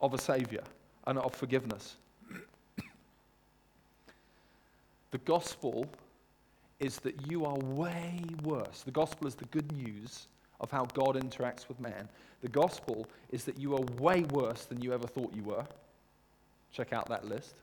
of 0.00 0.14
a 0.14 0.18
Savior 0.18 0.62
and 1.06 1.18
of 1.18 1.34
forgiveness. 1.34 1.96
the 5.10 5.18
gospel 5.18 5.84
is 6.78 6.96
that 7.00 7.30
you 7.30 7.44
are 7.44 7.58
way 7.58 8.22
worse. 8.42 8.80
The 8.82 8.90
gospel 8.90 9.26
is 9.26 9.34
the 9.34 9.44
good 9.46 9.70
news 9.72 10.26
of 10.60 10.70
how 10.70 10.86
God 10.94 11.16
interacts 11.16 11.68
with 11.68 11.78
man. 11.80 12.08
The 12.40 12.48
gospel 12.48 13.06
is 13.30 13.44
that 13.44 13.58
you 13.58 13.74
are 13.74 13.82
way 13.98 14.22
worse 14.22 14.64
than 14.64 14.80
you 14.80 14.94
ever 14.94 15.06
thought 15.06 15.36
you 15.36 15.42
were. 15.42 15.66
Check 16.72 16.94
out 16.94 17.10
that 17.10 17.26
list. 17.26 17.56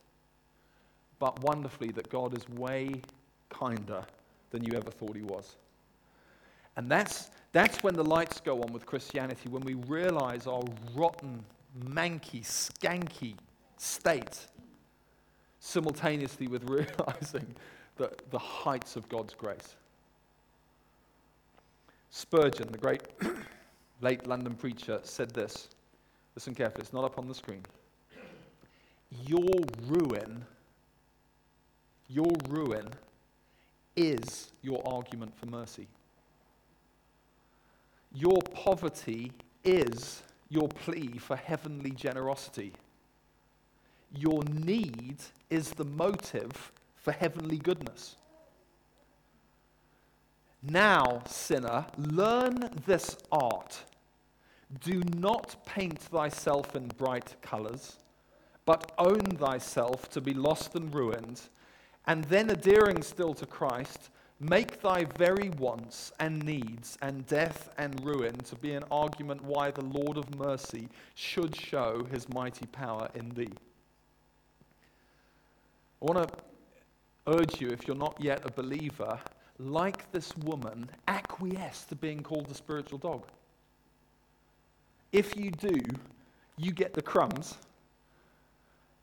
But 1.18 1.42
wonderfully, 1.42 1.90
that 1.94 2.10
God 2.10 2.38
is 2.38 2.48
way 2.50 3.02
kinder 3.50 4.06
than 4.52 4.64
you 4.64 4.74
ever 4.74 4.92
thought 4.92 5.16
he 5.16 5.22
was. 5.22 5.56
And 6.76 6.90
that's, 6.90 7.32
that's 7.52 7.84
when 7.84 7.96
the 7.96 8.04
lights 8.04 8.40
go 8.40 8.62
on 8.62 8.72
with 8.72 8.86
Christianity, 8.86 9.50
when 9.50 9.64
we 9.64 9.74
realize 9.74 10.46
our 10.48 10.64
rotten, 10.96 11.44
manky, 11.86 12.42
skanky 12.42 13.36
state, 13.78 14.48
simultaneously 15.60 16.48
with 16.48 16.64
realizing 16.70 17.56
the, 17.98 18.12
the 18.30 18.40
heights 18.40 18.96
of 18.96 19.10
God's 19.10 19.34
grace. 19.34 19.76
Spurgeon, 22.12 22.72
the 22.72 22.78
great 22.78 23.02
late 24.02 24.26
London 24.28 24.54
preacher, 24.54 25.00
said 25.04 25.32
this. 25.32 25.70
Listen 26.36 26.54
carefully, 26.54 26.84
it's 26.84 26.94
not 26.94 27.04
up 27.04 27.18
on 27.18 27.28
the 27.28 27.34
screen. 27.34 27.64
Your 29.26 29.50
ruin, 29.88 30.46
your 32.08 32.32
ruin 32.50 32.88
is 33.98 34.52
your 34.62 34.82
argument 34.88 35.36
for 35.38 35.48
mercy. 35.48 35.88
Your 38.14 38.40
poverty 38.54 39.34
is 39.66 40.22
your 40.50 40.70
plea 40.70 41.18
for 41.18 41.36
heavenly 41.36 41.92
generosity. 41.92 42.72
Your 44.16 44.44
need 44.44 45.18
is 45.50 45.72
the 45.72 45.84
motive 45.84 46.72
for 46.96 47.12
heavenly 47.12 47.58
goodness. 47.58 48.16
Now, 50.64 51.24
sinner, 51.28 51.86
learn 51.98 52.70
this 52.86 53.18
art. 53.32 53.84
Do 54.82 55.02
not 55.16 55.66
paint 55.66 56.00
thyself 56.00 56.76
in 56.76 56.88
bright 56.90 57.36
colors, 57.42 57.98
but 58.66 58.92
own 58.98 59.22
thyself 59.22 60.10
to 60.10 60.22
be 60.22 60.34
lost 60.34 60.76
and 60.76 60.94
ruined 60.94 61.42
and 62.08 62.24
then 62.26 62.50
adhering 62.50 63.02
still 63.02 63.34
to 63.36 63.46
Christ, 63.46 64.10
make 64.40 64.82
thy 64.82 65.06
very 65.18 65.50
wants 65.50 66.12
and 66.20 66.44
needs 66.44 66.98
and 67.02 67.26
death 67.28 67.70
and 67.78 68.04
ruin 68.06 68.38
to 68.38 68.56
be 68.56 68.74
an 68.74 68.84
argument 68.92 69.44
why 69.44 69.72
the 69.72 69.84
Lord 69.84 70.18
of 70.18 70.38
mercy 70.38 70.88
should 71.16 71.56
show 71.56 72.08
his 72.12 72.30
mighty 72.30 72.66
power 72.68 73.10
in 73.16 73.30
thee. 73.30 73.50
I 76.02 76.06
want 76.06 76.30
to 76.30 76.36
urge 77.28 77.60
you, 77.60 77.70
if 77.70 77.88
you're 77.88 77.98
not 77.98 78.16
yet 78.20 78.42
a 78.46 78.52
believer, 78.52 79.20
like 79.60 80.10
this 80.12 80.36
woman, 80.38 80.88
acquiesce 81.08 81.84
to 81.86 81.96
being 81.96 82.22
called 82.22 82.50
a 82.52 82.54
spiritual 82.54 83.00
dog. 83.00 83.24
If 85.12 85.36
you 85.36 85.50
do, 85.52 85.80
you 86.58 86.72
get 86.72 86.94
the 86.94 87.02
crumbs, 87.02 87.58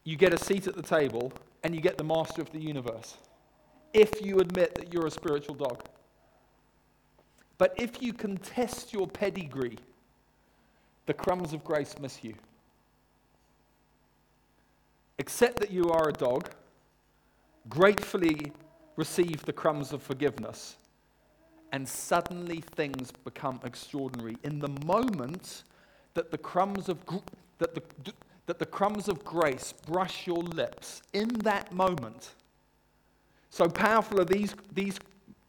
you 0.05 0.17
get 0.17 0.33
a 0.33 0.39
seat 0.39 0.69
at 0.69 0.77
the 0.77 0.83
table, 0.83 1.33
and 1.65 1.75
you 1.75 1.81
get 1.81 1.99
the 1.99 2.05
master 2.05 2.43
of 2.43 2.53
the 2.53 2.61
universe 2.61 3.17
if 3.95 4.25
you 4.25 4.39
admit 4.39 4.75
that 4.75 4.93
you're 4.93 5.07
a 5.07 5.11
spiritual 5.11 5.55
dog. 5.55 5.83
But 7.59 7.75
if 7.79 8.03
you 8.03 8.13
contest 8.13 8.93
your 8.93 9.07
pedigree, 9.07 9.79
the 11.07 11.15
crumbs 11.15 11.53
of 11.53 11.65
grace 11.65 11.95
miss 12.01 12.23
you. 12.23 12.35
Accept 15.19 15.61
that 15.61 15.71
you 15.71 15.91
are 15.91 16.09
a 16.09 16.13
dog, 16.13 16.51
gratefully 17.69 18.53
receive 18.97 19.45
the 19.45 19.53
crumbs 19.53 19.93
of 19.93 20.03
forgiveness, 20.03 20.77
and 21.73 21.89
suddenly 21.89 22.63
things 22.75 23.13
become 23.25 23.61
extraordinary. 23.65 24.37
In 24.43 24.59
the 24.59 24.71
moment 24.85 25.63
that 26.15 26.31
the 26.31 26.39
crumbs 26.39 26.89
of 26.89 26.99
that 27.59 27.75
the 27.75 27.83
that 28.47 28.59
the 28.59 28.67
crumbs 28.67 29.09
of 29.09 29.25
grace 29.25 29.73
brush 29.87 30.27
your 30.27 30.43
lips 30.43 31.03
in 31.13 31.29
that 31.41 31.73
moment. 31.73 32.35
So 33.51 33.69
powerful 33.69 34.21
are 34.21 34.25
these, 34.25 34.55
these 34.73 34.99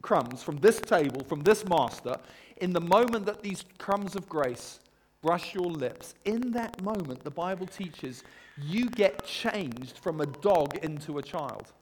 crumbs 0.02 0.42
from 0.42 0.56
this 0.58 0.80
table, 0.80 1.24
from 1.24 1.40
this 1.40 1.66
master, 1.68 2.16
in 2.58 2.72
the 2.72 2.80
moment 2.80 3.26
that 3.26 3.42
these 3.42 3.64
crumbs 3.78 4.16
of 4.16 4.28
grace 4.28 4.80
brush 5.22 5.54
your 5.54 5.66
lips, 5.66 6.14
in 6.24 6.52
that 6.52 6.80
moment, 6.82 7.24
the 7.24 7.30
Bible 7.30 7.66
teaches 7.66 8.22
you 8.62 8.88
get 8.88 9.24
changed 9.24 9.98
from 9.98 10.20
a 10.20 10.26
dog 10.26 10.76
into 10.82 11.18
a 11.18 11.22
child. 11.22 11.72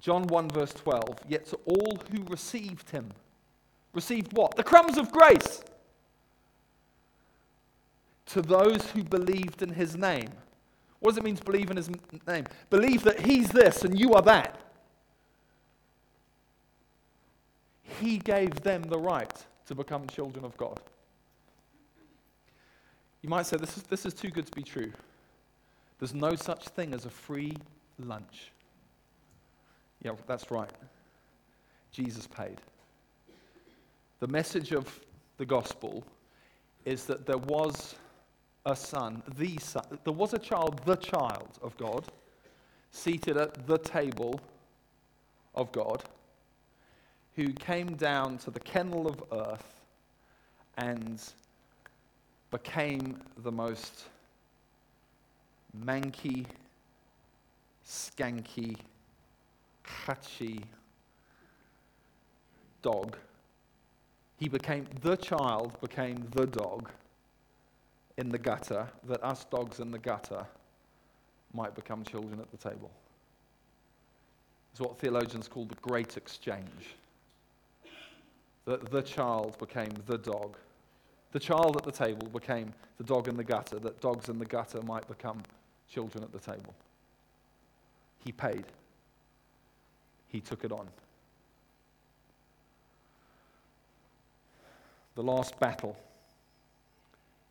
John 0.00 0.26
1, 0.26 0.50
verse 0.50 0.74
12. 0.74 1.02
Yet 1.28 1.46
to 1.46 1.58
all 1.64 1.98
who 2.10 2.24
received 2.24 2.90
him, 2.90 3.10
received 3.94 4.36
what? 4.36 4.56
The 4.56 4.64
crumbs 4.64 4.98
of 4.98 5.10
grace 5.10 5.62
to 8.32 8.42
those 8.42 8.90
who 8.90 9.04
believed 9.04 9.62
in 9.62 9.70
his 9.70 9.96
name. 9.96 10.30
What 11.00 11.10
does 11.10 11.18
it 11.18 11.24
mean 11.24 11.36
to 11.36 11.44
believe 11.44 11.70
in 11.70 11.76
his 11.76 11.90
name? 12.26 12.46
Believe 12.70 13.02
that 13.04 13.20
he's 13.20 13.48
this 13.48 13.82
and 13.82 13.98
you 13.98 14.14
are 14.14 14.22
that. 14.22 14.58
He 18.00 18.18
gave 18.18 18.62
them 18.62 18.82
the 18.82 18.98
right 18.98 19.32
to 19.66 19.74
become 19.74 20.06
children 20.06 20.44
of 20.44 20.56
God. 20.56 20.80
You 23.20 23.28
might 23.28 23.46
say, 23.46 23.56
this 23.56 23.76
is, 23.76 23.82
this 23.84 24.06
is 24.06 24.14
too 24.14 24.30
good 24.30 24.46
to 24.46 24.52
be 24.52 24.62
true. 24.62 24.92
There's 25.98 26.14
no 26.14 26.34
such 26.34 26.64
thing 26.68 26.94
as 26.94 27.04
a 27.04 27.10
free 27.10 27.56
lunch. 27.98 28.50
Yeah, 30.02 30.12
that's 30.26 30.50
right. 30.50 30.70
Jesus 31.92 32.26
paid. 32.26 32.60
The 34.20 34.26
message 34.26 34.72
of 34.72 35.00
the 35.36 35.44
gospel 35.44 36.02
is 36.84 37.04
that 37.04 37.26
there 37.26 37.38
was 37.38 37.94
a 38.64 38.76
son, 38.76 39.22
the 39.36 39.56
son. 39.58 39.84
There 40.04 40.12
was 40.12 40.34
a 40.34 40.38
child, 40.38 40.80
the 40.84 40.96
child 40.96 41.58
of 41.62 41.76
God, 41.76 42.04
seated 42.90 43.36
at 43.36 43.66
the 43.66 43.78
table 43.78 44.40
of 45.54 45.72
God, 45.72 46.04
who 47.34 47.52
came 47.52 47.94
down 47.96 48.38
to 48.38 48.50
the 48.50 48.60
kennel 48.60 49.08
of 49.08 49.22
earth 49.32 49.80
and 50.76 51.20
became 52.50 53.20
the 53.42 53.50
most 53.50 54.04
manky, 55.84 56.46
skanky, 57.86 58.76
hatchy 59.82 60.60
dog. 62.82 63.16
He 64.36 64.48
became, 64.48 64.86
the 65.00 65.16
child 65.16 65.80
became 65.80 66.26
the 66.32 66.46
dog 66.46 66.90
in 68.18 68.28
the 68.28 68.38
gutter, 68.38 68.86
that 69.08 69.22
us 69.22 69.44
dogs 69.44 69.80
in 69.80 69.90
the 69.90 69.98
gutter 69.98 70.46
might 71.54 71.74
become 71.74 72.04
children 72.04 72.40
at 72.40 72.50
the 72.50 72.56
table. 72.56 72.90
It's 74.72 74.80
what 74.80 74.98
theologians 74.98 75.48
call 75.48 75.66
the 75.66 75.74
great 75.76 76.16
exchange. 76.16 76.96
That 78.64 78.90
the 78.90 79.02
child 79.02 79.58
became 79.58 79.92
the 80.06 80.18
dog. 80.18 80.56
The 81.32 81.40
child 81.40 81.76
at 81.76 81.84
the 81.84 81.92
table 81.92 82.28
became 82.28 82.72
the 82.98 83.04
dog 83.04 83.28
in 83.28 83.36
the 83.36 83.44
gutter, 83.44 83.78
that 83.80 84.00
dogs 84.00 84.28
in 84.28 84.38
the 84.38 84.44
gutter 84.44 84.82
might 84.82 85.06
become 85.08 85.42
children 85.88 86.22
at 86.24 86.32
the 86.32 86.38
table. 86.38 86.74
He 88.24 88.32
paid, 88.32 88.64
he 90.28 90.40
took 90.40 90.64
it 90.64 90.72
on. 90.72 90.88
The 95.14 95.22
last 95.22 95.58
battle. 95.58 95.96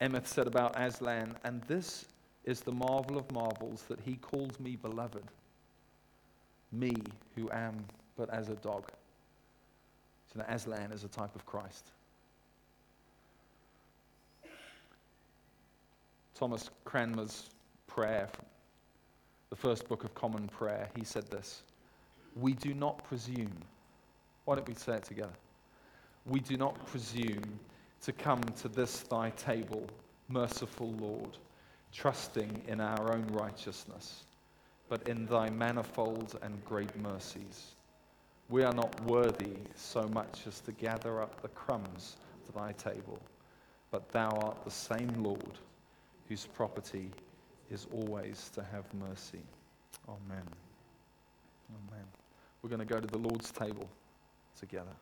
Emeth 0.01 0.25
said 0.25 0.47
about 0.47 0.73
Aslan, 0.79 1.35
and 1.43 1.61
this 1.63 2.05
is 2.43 2.61
the 2.61 2.71
marvel 2.71 3.19
of 3.19 3.31
marvels 3.31 3.83
that 3.87 3.99
he 3.99 4.15
calls 4.15 4.59
me 4.59 4.75
beloved, 4.75 5.23
me 6.71 6.95
who 7.35 7.51
am 7.51 7.85
but 8.17 8.29
as 8.31 8.49
a 8.49 8.55
dog. 8.55 8.91
So 10.33 10.39
that 10.39 10.51
Aslan 10.51 10.91
is 10.91 11.03
a 11.03 11.07
type 11.07 11.35
of 11.35 11.45
Christ. 11.45 11.91
Thomas 16.33 16.71
Cranmer's 16.83 17.51
prayer, 17.85 18.27
the 19.51 19.55
first 19.55 19.87
book 19.87 20.03
of 20.03 20.15
Common 20.15 20.47
Prayer, 20.47 20.89
he 20.95 21.03
said 21.03 21.29
this 21.29 21.61
We 22.35 22.53
do 22.53 22.73
not 22.73 23.03
presume. 23.03 23.51
Why 24.45 24.55
don't 24.55 24.67
we 24.67 24.73
say 24.73 24.95
it 24.95 25.03
together? 25.03 25.33
We 26.25 26.39
do 26.39 26.57
not 26.57 26.83
presume 26.87 27.59
to 28.01 28.11
come 28.11 28.41
to 28.61 28.67
this 28.67 29.01
thy 29.01 29.29
table, 29.31 29.85
merciful 30.27 30.91
Lord, 30.93 31.37
trusting 31.93 32.63
in 32.67 32.81
our 32.81 33.13
own 33.13 33.27
righteousness, 33.27 34.23
but 34.89 35.07
in 35.07 35.25
thy 35.25 35.49
manifold 35.49 36.37
and 36.41 36.63
great 36.65 36.95
mercies. 36.99 37.75
We 38.49 38.63
are 38.63 38.73
not 38.73 38.99
worthy 39.05 39.57
so 39.75 40.07
much 40.09 40.41
as 40.47 40.59
to 40.61 40.71
gather 40.73 41.21
up 41.21 41.41
the 41.41 41.47
crumbs 41.49 42.17
to 42.45 42.51
thy 42.51 42.73
table, 42.73 43.19
but 43.91 44.11
thou 44.11 44.29
art 44.29 44.63
the 44.63 44.71
same 44.71 45.13
Lord 45.23 45.57
whose 46.27 46.45
property 46.45 47.09
is 47.69 47.87
always 47.93 48.49
to 48.55 48.63
have 48.63 48.85
mercy. 48.93 49.41
Amen. 50.07 50.47
Amen. 51.69 52.05
We're 52.61 52.69
going 52.69 52.79
to 52.79 52.93
go 52.93 52.99
to 52.99 53.07
the 53.07 53.17
Lord's 53.17 53.51
table 53.51 53.89
together. 54.59 54.95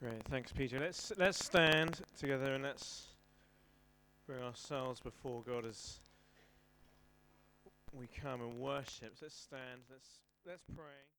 Great, 0.00 0.24
thanks, 0.30 0.50
Peter. 0.50 0.78
Let's 0.78 1.12
let's 1.18 1.44
stand 1.44 2.00
together 2.18 2.54
and 2.54 2.64
let's 2.64 3.08
bring 4.26 4.42
ourselves 4.42 4.98
before 4.98 5.42
God 5.46 5.66
as 5.66 6.00
we 7.92 8.06
come 8.06 8.40
and 8.40 8.58
worship. 8.58 9.12
Let's 9.20 9.36
stand. 9.36 9.82
Let's 9.90 10.08
let's 10.46 10.62
pray. 10.74 11.00